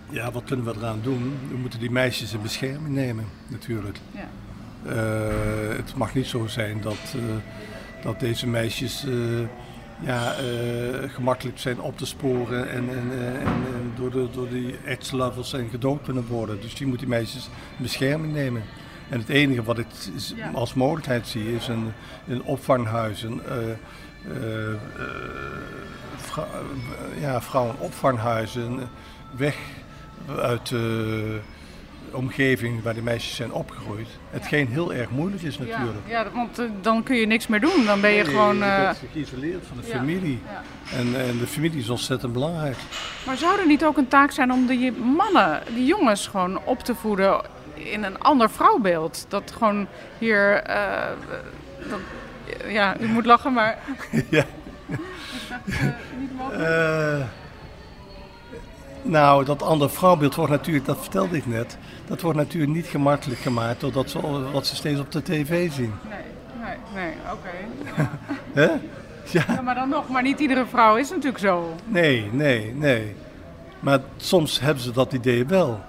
ja, 0.09 0.31
wat 0.31 0.43
kunnen 0.43 0.65
we 0.65 0.73
eraan 0.77 0.99
doen? 1.01 1.37
We 1.49 1.57
moeten 1.57 1.79
die 1.79 1.91
meisjes 1.91 2.33
in 2.33 2.41
bescherming 2.41 2.95
nemen, 2.95 3.25
natuurlijk. 3.47 3.97
Ja. 4.11 4.29
Eh, 4.85 5.77
het 5.77 5.95
mag 5.95 6.13
niet 6.13 6.27
zo 6.27 6.47
zijn 6.47 6.81
dat, 6.81 7.15
eh, 7.15 7.21
dat 8.03 8.19
deze 8.19 8.47
meisjes 8.47 9.05
eh, 9.05 9.13
ja, 9.99 10.35
gemakkelijk 11.07 11.59
zijn 11.59 11.81
op 11.81 11.97
te 11.97 12.05
sporen 12.05 12.69
en, 12.69 12.89
en, 12.89 13.11
en, 13.11 13.37
en 13.39 13.91
door, 13.95 14.11
de, 14.11 14.27
door 14.31 14.49
die 14.49 14.77
ex-lovers 14.85 15.53
en 15.53 15.69
gedood 15.69 16.03
kunnen 16.03 16.25
worden. 16.27 16.61
Dus 16.61 16.75
die 16.75 16.87
moet 16.87 16.99
die 16.99 17.07
meisjes 17.07 17.49
in 17.77 17.83
bescherming 17.83 18.33
nemen. 18.33 18.63
En 19.09 19.19
het 19.19 19.29
enige 19.29 19.63
wat 19.63 19.77
ik 19.77 19.85
als 20.53 20.73
mogelijkheid 20.73 21.27
zie 21.27 21.55
is 21.55 21.67
een, 21.67 21.91
een 22.27 22.43
opvanghuis, 22.43 23.23
een 23.23 23.41
eh, 23.43 23.57
eh, 23.61 24.71
eh, 24.71 24.77
vrou- 26.15 26.47
eh, 27.15 27.21
ja, 27.21 27.41
vrouwenopvanghuizen, 27.41 28.79
weg 29.35 29.57
uit 30.39 30.67
de 30.69 31.39
omgeving 32.11 32.83
waar 32.83 32.93
die 32.93 33.03
meisjes 33.03 33.35
zijn 33.35 33.51
opgegroeid. 33.51 34.07
Hetgeen 34.29 34.67
heel 34.67 34.93
erg 34.93 35.09
moeilijk 35.09 35.41
is 35.43 35.57
natuurlijk. 35.57 35.97
Ja, 36.07 36.19
ja, 36.19 36.31
want 36.33 36.61
dan 36.81 37.03
kun 37.03 37.15
je 37.15 37.25
niks 37.27 37.47
meer 37.47 37.59
doen. 37.61 37.85
Dan 37.85 38.01
ben 38.01 38.09
je 38.11 38.23
Nee, 38.23 38.31
gewoon... 38.31 38.55
je 38.57 38.93
bent 38.99 39.11
geïsoleerd 39.11 39.63
van 39.67 39.77
de 39.81 39.87
ja, 39.87 39.97
familie. 39.97 40.39
ja. 40.51 40.61
En, 40.97 41.19
en 41.27 41.37
de 41.37 41.47
familie 41.47 41.79
is 41.79 41.89
ontzettend 41.89 42.33
belangrijk. 42.33 42.75
Maar 43.25 43.37
zou 43.37 43.59
er 43.59 43.67
niet 43.67 43.85
ook 43.85 43.97
een 43.97 44.07
taak 44.07 44.31
zijn 44.31 44.51
om 44.51 44.65
die 44.65 44.91
mannen, 44.91 45.61
die 45.75 45.85
jongens 45.85 46.27
gewoon 46.27 46.59
op 46.63 46.79
te 46.79 46.95
voeden 46.95 47.41
in 47.75 48.03
een 48.03 48.19
ander 48.19 48.49
vrouwbeeld? 48.49 49.25
Dat 49.27 49.53
gewoon 49.57 49.87
hier... 50.17 50.53
eh, 50.63 51.07
dat, 51.89 51.99
ja, 52.67 52.99
u 52.99 53.07
moet 53.07 53.25
lachen, 53.25 53.53
maar... 53.53 53.77
ja. 54.29 54.45
Eh, 56.51 57.25
nou, 59.01 59.45
dat 59.45 59.63
andere 59.63 59.89
vrouwbeeld 59.89 60.35
wordt 60.35 60.51
natuurlijk, 60.51 60.85
dat 60.85 60.97
vertelde 61.01 61.37
ik 61.37 61.45
net, 61.45 61.77
dat 62.07 62.21
wordt 62.21 62.37
natuurlijk 62.37 62.73
niet 62.73 62.85
gemakkelijk 62.85 63.39
gemaakt 63.39 63.79
doordat 63.79 64.09
ze, 64.09 64.51
wat 64.51 64.67
ze 64.67 64.75
steeds 64.75 64.99
op 64.99 65.11
de 65.11 65.23
tv 65.23 65.71
zien. 65.71 65.93
Nee, 66.09 66.19
nee, 66.63 66.77
nee, 66.93 67.13
oké. 67.31 67.49
Hè? 68.61 68.69
Ja, 69.31 69.43
Ja, 69.47 69.61
maar 69.61 69.75
dan 69.75 69.89
nog, 69.89 70.09
maar 70.09 70.21
niet 70.21 70.39
iedere 70.39 70.65
vrouw 70.65 70.95
is 70.95 71.09
natuurlijk 71.09 71.37
zo. 71.37 71.75
nee, 71.85 72.29
nee, 72.31 72.73
nee. 72.75 73.15
Maar 73.79 73.99
soms 74.17 74.59
hebben 74.59 74.83
ze 74.83 74.91
dat 74.91 75.13
idee 75.13 75.45
wel. 75.45 75.79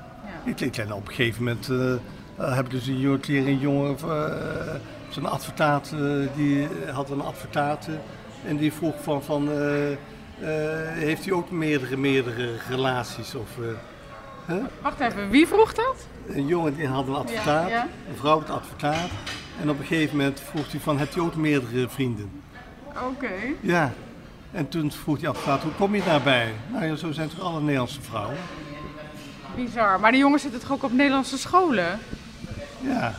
Ik 0.57 0.73
ken 0.73 0.93
op 0.93 1.09
een 1.09 1.15
gegeven 1.15 1.45
moment 1.45 1.69
uh, 1.69 2.57
heb 2.57 2.65
ik 2.65 2.71
dus 2.71 2.87
een 2.87 2.99
jongen, 2.99 3.21
keer 3.21 3.47
een 3.47 3.59
jongen, 3.59 3.97
uh, 4.05 4.75
zo'n 5.09 5.27
advocaat, 5.27 5.93
uh, 5.95 6.29
die 6.35 6.69
had 6.93 7.11
een 7.11 7.21
advocaat 7.21 7.89
en 8.47 8.57
die 8.57 8.73
vroeg 8.73 8.95
van, 9.03 9.23
van 9.23 9.49
heeft 10.93 11.25
hij 11.25 11.33
ook 11.33 11.51
meerdere, 11.51 11.97
meerdere 11.97 12.51
relaties? 12.69 13.35
Of, 13.35 13.49
Wacht 14.83 15.01
even, 15.01 15.31
wie 15.31 15.47
vroeg 15.47 15.75
dat? 15.75 16.07
Een 16.29 16.47
jongen 16.47 16.75
die 16.75 16.87
had 16.87 17.07
een 17.07 17.15
advocaat, 17.15 17.45
Ja, 17.45 17.69
ja. 17.69 17.89
een 18.09 18.17
vrouw 18.17 18.39
had 18.39 18.49
een 18.49 18.55
advocaat. 18.55 19.11
En 19.61 19.71
op 19.71 19.79
een 19.79 19.85
gegeven 19.85 20.17
moment 20.17 20.41
vroeg 20.41 20.71
hij 20.71 20.81
van, 20.81 20.99
heb 20.99 21.13
je 21.13 21.21
ook 21.21 21.37
meerdere 21.37 21.89
vrienden? 21.89 22.43
Oké. 23.11 23.33
Ja. 23.61 23.93
En 24.53 24.69
toen 24.69 24.93
vroeg 24.93 25.19
die 25.19 25.29
advocaat, 25.29 25.63
hoe 25.63 25.73
kom 25.73 25.95
je 25.95 26.03
daarbij? 26.05 26.53
Nou 26.73 26.85
ja, 26.85 26.95
zo 26.95 27.13
zijn 27.13 27.29
toch 27.29 27.41
alle 27.41 27.61
Nederlandse 27.61 28.03
vrouwen? 28.03 28.37
Bizar. 29.57 30.01
Maar 30.01 30.11
die 30.11 30.21
jongens 30.21 30.43
zitten 30.43 30.61
toch 30.61 30.73
ook 30.73 30.83
op 30.83 30.93
Nederlandse 30.93 31.39
scholen? 31.39 31.99
Ja. 32.81 33.15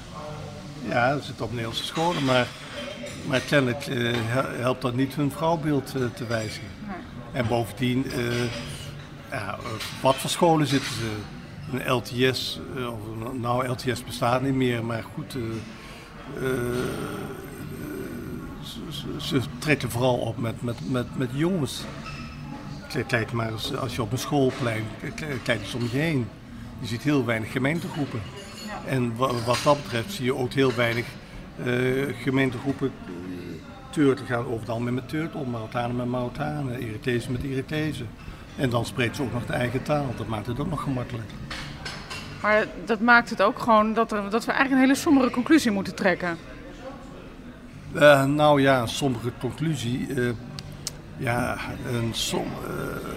Ja, 0.88 1.18
ze 1.18 1.24
zitten 1.24 1.44
op 1.46 1.50
Nederlandse 1.52 1.84
scholen, 1.86 2.24
maar, 2.26 2.48
maar 3.28 3.40
kennelijk 3.40 3.88
eh, 3.88 4.14
hel- 4.26 4.60
helpt 4.60 4.82
dat 4.82 4.96
niet 4.96 5.16
hun 5.16 5.32
vrouwbeeld 5.32 5.94
eh, 5.96 6.02
te 6.16 6.26
wijzigen. 6.28 6.68
Nee. 6.88 7.42
En 7.42 7.48
bovendien, 7.48 8.12
eh, 8.12 8.44
ja, 9.32 9.58
wat 10.02 10.16
voor 10.16 10.30
scholen 10.30 10.68
zitten 10.68 10.92
ze? 10.94 11.12
Een 11.72 11.92
LTS, 11.94 12.60
of 12.76 13.00
nou 13.34 13.68
LTS 13.68 14.04
bestaat 14.04 14.42
niet 14.42 14.54
meer, 14.54 14.86
maar 14.86 15.04
goed, 15.14 15.32
ze, 18.64 18.80
ze- 18.92 19.16
ze 19.28 19.42
trekken 19.60 19.92
vooral 19.92 20.16
op 20.18 20.38
met, 20.38 20.62
met, 20.62 20.92
met, 20.92 21.18
met 21.18 21.30
jongens. 21.34 21.82
Kijk, 23.08 23.32
maar 23.32 23.52
eens, 23.52 23.76
als 23.76 23.96
je 23.96 24.02
op 24.02 24.12
een 24.12 24.18
schoolplein, 24.18 24.84
k- 25.16 25.44
kijk 25.44 25.60
eens 25.62 25.74
om 25.74 25.82
je 25.92 25.98
heen. 25.98 26.28
Je 26.80 26.88
ziet 26.88 27.02
heel 27.02 27.26
weinig 27.26 27.52
gemeentegroepen. 27.52 28.22
En 28.86 29.16
wa- 29.16 29.34
wat 29.46 29.60
dat 29.64 29.84
betreft 29.84 30.12
zie 30.14 30.26
je 30.26 30.36
ook 30.36 30.54
heel 30.54 30.74
weinig 30.76 31.06
eh, 31.64 31.74
gemeentegroepen 32.24 32.92
eh, 33.06 33.12
Turken 33.90 34.26
gaan 34.26 34.46
over 34.46 34.60
het 34.60 34.70
algemeen 34.70 34.94
met 34.94 35.34
om, 35.34 35.50
Marokkanen 35.50 35.96
met 35.96 36.06
Marokkanen, 36.08 36.82
Irakezen 36.82 37.32
met 37.32 37.44
Irakezen. 37.44 38.08
En 38.56 38.70
dan 38.70 38.86
spreken 38.86 39.16
ze 39.16 39.22
ook 39.22 39.34
nog 39.34 39.46
de 39.46 39.54
eigen 39.54 39.84
taal. 39.84 40.14
Dat 40.18 40.28
maakt 40.28 40.48
het 40.48 40.60
ook 40.60 40.70
nog 40.70 40.82
gemakkelijk. 40.82 41.30
Maar 42.42 42.66
dat 42.86 43.00
maakt 43.00 43.30
het 43.30 43.42
ook 43.42 43.60
gewoon 43.60 43.94
dat, 43.94 44.12
er, 44.12 44.30
dat 44.30 44.46
we 44.46 44.52
eigenlijk 44.52 44.82
een 44.82 44.88
hele 44.88 45.00
sombere 45.02 45.30
conclusie 45.30 45.72
moeten 45.72 45.96
trekken. 45.96 46.38
Eh, 47.94 48.26
nou 48.26 48.62
ja, 48.62 48.82
een 48.82 48.88
sombere 48.88 49.32
conclusie. 49.40 50.08
Ja, 51.18 51.58
een 51.92 52.14
som, 52.14 52.46
eh, 52.64 53.10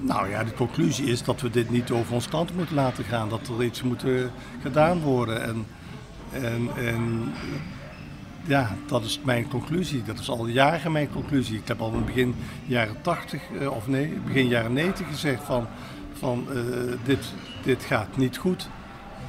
nou 0.00 0.28
ja, 0.28 0.44
de 0.44 0.52
conclusie 0.52 1.06
is 1.06 1.22
dat 1.22 1.40
we 1.40 1.50
dit 1.50 1.70
niet 1.70 1.90
over 1.90 2.14
ons 2.14 2.28
kant 2.28 2.56
moeten 2.56 2.74
laten 2.74 3.04
gaan. 3.04 3.28
Dat 3.28 3.48
er 3.48 3.64
iets 3.64 3.82
moet 3.82 4.04
eh, 4.04 4.12
gedaan 4.62 5.00
worden. 5.00 5.42
En, 5.42 5.66
en, 6.32 6.68
en 6.76 7.32
ja, 8.44 8.76
dat 8.86 9.04
is 9.04 9.20
mijn 9.24 9.48
conclusie. 9.48 10.02
Dat 10.02 10.18
is 10.18 10.30
al 10.30 10.46
jaren 10.46 10.92
mijn 10.92 11.10
conclusie. 11.12 11.58
Ik 11.58 11.68
heb 11.68 11.80
al 11.80 11.92
in 11.92 12.04
begin 12.04 12.34
jaren 12.66 12.96
80, 13.02 13.42
eh, 13.60 13.70
of 13.70 13.86
nee, 13.86 14.18
begin 14.26 14.48
jaren 14.48 14.72
90 14.72 15.06
gezegd 15.06 15.42
van, 15.44 15.66
van 16.18 16.46
dit, 17.04 17.32
dit 17.64 17.84
gaat 17.84 18.16
niet 18.16 18.36
goed. 18.36 18.68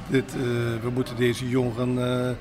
Dit, 0.08 0.32
we 0.82 0.90
moeten 0.94 1.16
deze 1.16 1.48
jongeren 1.48 2.36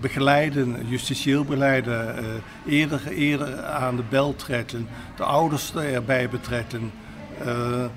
begeleiden, 0.00 0.86
justitieel 0.86 1.44
begeleiden, 1.44 2.18
eh, 2.18 2.24
eerder, 2.66 3.06
eerder 3.08 3.62
aan 3.62 3.96
de 3.96 4.02
bel 4.08 4.36
trekken, 4.36 4.88
de 5.16 5.22
ouders 5.22 5.74
erbij 5.74 6.28
betrekken, 6.28 6.92
eh, 7.38 7.84
eh, 7.84 7.90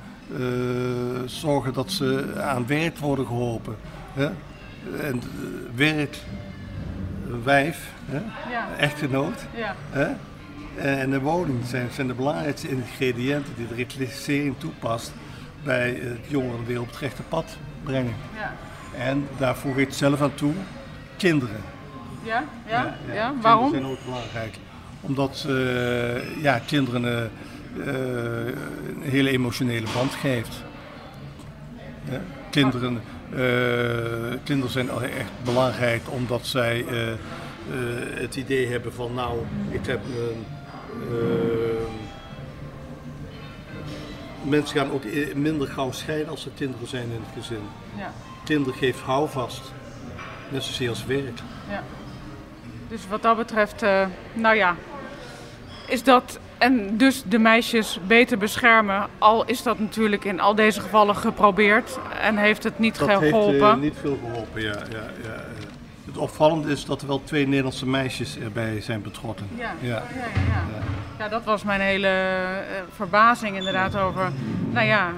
zorgen 1.26 1.74
dat 1.74 1.92
ze 1.92 2.34
aan 2.42 2.68
werk 2.68 2.98
worden 2.98 3.26
geholpen. 3.26 3.76
Hè? 4.14 4.26
En 5.02 5.16
eh, 5.16 5.22
werk, 5.76 6.18
wijf, 7.44 7.92
hè? 8.06 8.18
Ja. 8.52 8.68
echtgenoot 8.78 9.46
Ja. 9.56 9.76
hè? 9.90 10.08
en 10.78 11.12
een 11.12 11.20
woning 11.20 11.66
zijn, 11.66 11.88
zijn 11.92 12.08
de 12.08 12.14
belangrijkste 12.14 12.70
ingrediënten 12.70 13.54
die 13.56 13.68
de 13.68 13.76
reclassering 13.76 14.56
toepast 14.58 15.14
bij 15.64 15.90
het 15.90 16.20
jongeren 16.28 16.66
weer 16.66 16.82
op 16.82 16.88
het 16.88 16.98
rechte 16.98 17.24
pad 17.24 17.58
brengen. 17.84 18.14
Ja. 18.36 18.54
En 18.98 19.28
daar 19.38 19.56
voeg 19.56 19.78
ik 19.78 19.94
zelf 19.94 20.22
aan 20.22 20.36
toe, 20.36 20.54
kinderen. 21.18 21.62
Ja? 22.24 22.44
Ja? 22.68 22.74
ja. 22.74 22.94
Kinderen 23.06 23.42
Waarom? 23.42 23.72
zijn 23.72 23.86
ook 23.86 24.04
belangrijk. 24.06 24.58
Omdat 25.02 25.46
eh, 25.48 26.42
ja, 26.42 26.60
kinderen 26.60 27.06
eh, 27.06 27.86
een 27.86 29.02
hele 29.02 29.30
emotionele 29.30 29.88
band 29.94 30.14
geeft. 30.14 30.64
Ja, 32.12 32.22
kinderen, 32.50 33.02
eh, 33.32 34.40
kinderen 34.44 34.72
zijn 34.72 34.90
echt 34.90 35.44
belangrijk 35.44 36.02
omdat 36.10 36.46
zij 36.46 36.86
het 38.14 38.36
idee 38.36 38.68
hebben 38.68 38.94
van 38.94 39.14
nou, 39.14 39.40
ik 39.70 39.86
heb 39.86 40.00
een... 40.06 40.46
mensen 44.50 44.78
gaan 44.78 44.92
ook 44.92 45.04
minder 45.36 45.68
gauw 45.68 45.92
scheiden 45.92 46.30
als 46.30 46.46
er 46.46 46.52
kinderen 46.56 46.88
zijn 46.88 47.04
in 47.04 47.22
het 47.26 47.44
gezin. 47.44 47.62
Ja. 47.98 48.12
Kinderen 48.48 48.80
geeft 48.80 49.00
houvast, 49.00 49.62
net 50.50 50.64
zozeer 50.64 50.90
als 50.90 51.06
werk. 51.06 51.40
ja. 51.70 51.84
Dus 52.90 53.02
wat 53.10 53.22
dat 53.22 53.38
betreft, 53.38 53.82
eh, 53.82 54.06
nou 54.34 54.56
ja, 54.56 54.76
is 55.88 56.04
dat 56.04 56.40
en 56.58 56.98
dus 56.98 57.24
de 57.26 57.40
meisjes 57.40 58.00
beter 58.08 58.38
beschermen. 58.38 59.08
Al 59.18 59.46
is 59.46 59.64
dat 59.64 59.80
natuurlijk 59.80 60.24
in 60.26 60.40
al 60.40 60.56
deze 60.56 60.82
gevallen 60.82 61.16
geprobeerd 61.16 62.00
en 62.22 62.38
heeft 62.38 62.64
het 62.64 62.80
niet 62.80 62.98
Dat 63.00 63.10
geholpen. 63.10 63.50
heeft 63.52 63.62
eh, 63.62 63.76
niet 63.76 63.96
veel 64.02 64.18
geholpen, 64.26 64.62
ja. 64.62 64.68
ja, 64.92 65.04
ja. 65.24 65.44
Het 66.06 66.18
opvallende 66.18 66.72
is 66.72 66.86
dat 66.86 67.02
er 67.02 67.08
wel 67.08 67.22
twee 67.24 67.48
Nederlandse 67.48 67.88
meisjes 67.88 68.38
erbij 68.38 68.82
zijn 68.82 69.02
betrokken. 69.02 69.48
Ja. 69.56 69.74
Ja. 69.80 69.88
Ja, 69.90 69.94
ja, 70.16 70.42
ja. 70.54 70.84
ja, 71.20 71.28
dat 71.30 71.44
was 71.44 71.64
mijn 71.64 71.82
hele 71.82 72.08
eh, 72.08 72.82
verbazing 72.96 73.56
inderdaad 73.58 73.96
over, 73.98 74.32
nou 74.72 74.86
ja, 74.88 75.12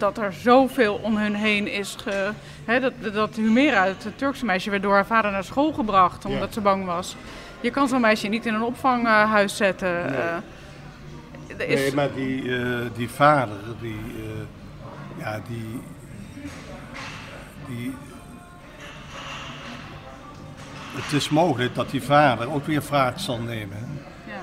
dat 0.00 0.18
er 0.18 0.32
zoveel 0.32 0.94
om 1.02 1.16
hun 1.16 1.34
heen 1.34 1.68
is. 1.72 1.96
Ge, 2.02 2.30
hè, 2.64 2.80
dat, 2.80 2.92
dat 3.12 3.36
Humera, 3.36 3.84
het 3.84 4.06
Turkse 4.16 4.44
meisje, 4.44 4.70
werd 4.70 4.82
door 4.82 4.94
haar 4.94 5.06
vader 5.06 5.30
naar 5.30 5.44
school 5.44 5.72
gebracht 5.72 6.24
omdat 6.24 6.46
Ja. 6.48 6.52
ze 6.52 6.60
bang 6.60 6.84
was. 6.84 7.16
Je 7.60 7.70
kan 7.70 7.88
zo'n 7.88 8.00
meisje 8.00 8.26
niet 8.28 8.46
in 8.46 8.54
een 8.54 8.62
opvanghuis 8.62 9.56
zetten. 9.56 9.92
Nee. 9.92 10.16
eh. 10.16 11.68
is, 11.68 11.80
Nee, 11.80 11.94
maar 11.94 12.12
die, 12.14 12.58
eh, 12.58 12.78
die 12.94 13.08
vader, 13.10 13.56
die, 13.80 14.00
eh, 14.16 15.20
ja, 15.24 15.40
die, 15.48 15.80
die, 17.68 17.94
het 20.94 21.12
is 21.12 21.28
mogelijk 21.28 21.74
dat 21.74 21.90
die 21.90 22.02
vader 22.02 22.52
ook 22.52 22.66
weer 22.66 22.82
wraak 22.88 23.18
zal 23.18 23.38
nemen. 23.38 23.76
hè. 23.76 23.84
ja. 24.32 24.40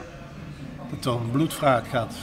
Dat 0.95 1.05
er 1.05 1.21
een 1.21 1.31
bloedwraak 1.31 1.87
gaat 1.87 2.13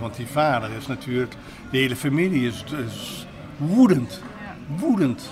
Want 0.00 0.16
die 0.16 0.26
vader 0.26 0.70
is 0.78 0.86
natuurlijk, 0.86 1.34
de 1.70 1.78
hele 1.78 1.96
familie 1.96 2.46
is 2.46 2.64
dus 2.64 3.26
woedend. 3.56 4.22
Woedend. 4.66 5.30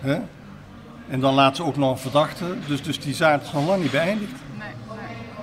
Hè? 0.00 0.18
En 1.08 1.20
dan 1.20 1.34
laat 1.34 1.56
ze 1.56 1.62
ook 1.64 1.76
nog 1.76 1.90
een 1.90 1.98
verdachte. 1.98 2.44
Dus, 2.66 2.82
dus 2.82 3.00
die 3.00 3.14
zaak 3.14 3.42
is 3.42 3.52
nog 3.52 3.66
lang 3.66 3.82
niet 3.82 3.90
beëindigd. 3.90 4.32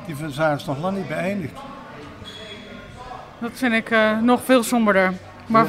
Die 0.06 0.16
zaak 0.30 0.58
is 0.60 0.66
nog 0.66 0.80
lang 0.80 0.98
niet 0.98 1.08
beëindigd. 1.08 1.54
Dat 3.40 3.52
vind 3.54 3.74
ik 3.74 3.90
eh, 3.90 4.20
nog 4.20 4.44
veel 4.44 4.64
somberder. 4.64 5.14
Maar 5.48 5.66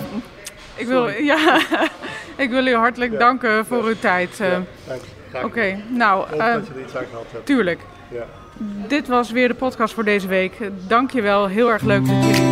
ik, 0.75 0.87
wil, 0.87 1.09
ja, 1.09 1.61
ik 2.45 2.51
wil 2.51 2.67
u 2.67 2.75
hartelijk 2.75 3.19
danken 3.19 3.67
voor 3.67 3.85
uw 3.85 3.99
tijd. 3.99 4.41
eh. 4.41 4.59
Oké, 5.45 5.81
nou, 5.89 6.31
eh, 6.39 6.47
er 6.47 6.63
iets 6.83 6.97
aan 6.97 7.05
gehad 7.11 7.27
hebt. 7.33 7.47
tuurlijk. 7.47 7.81
Ja. 8.09 8.25
Dit 8.89 9.09
was 9.09 9.31
weer 9.31 9.49
de 9.49 9.55
podcast 9.55 9.95
voor 9.95 10.05
deze 10.05 10.29
week. 10.29 10.71
Dank 10.89 11.11
je 11.11 11.23
wel. 11.23 11.47
Heel 11.47 11.71
erg 11.71 11.83
leuk 11.83 12.07
dat 12.07 12.25
jullie 12.25 12.52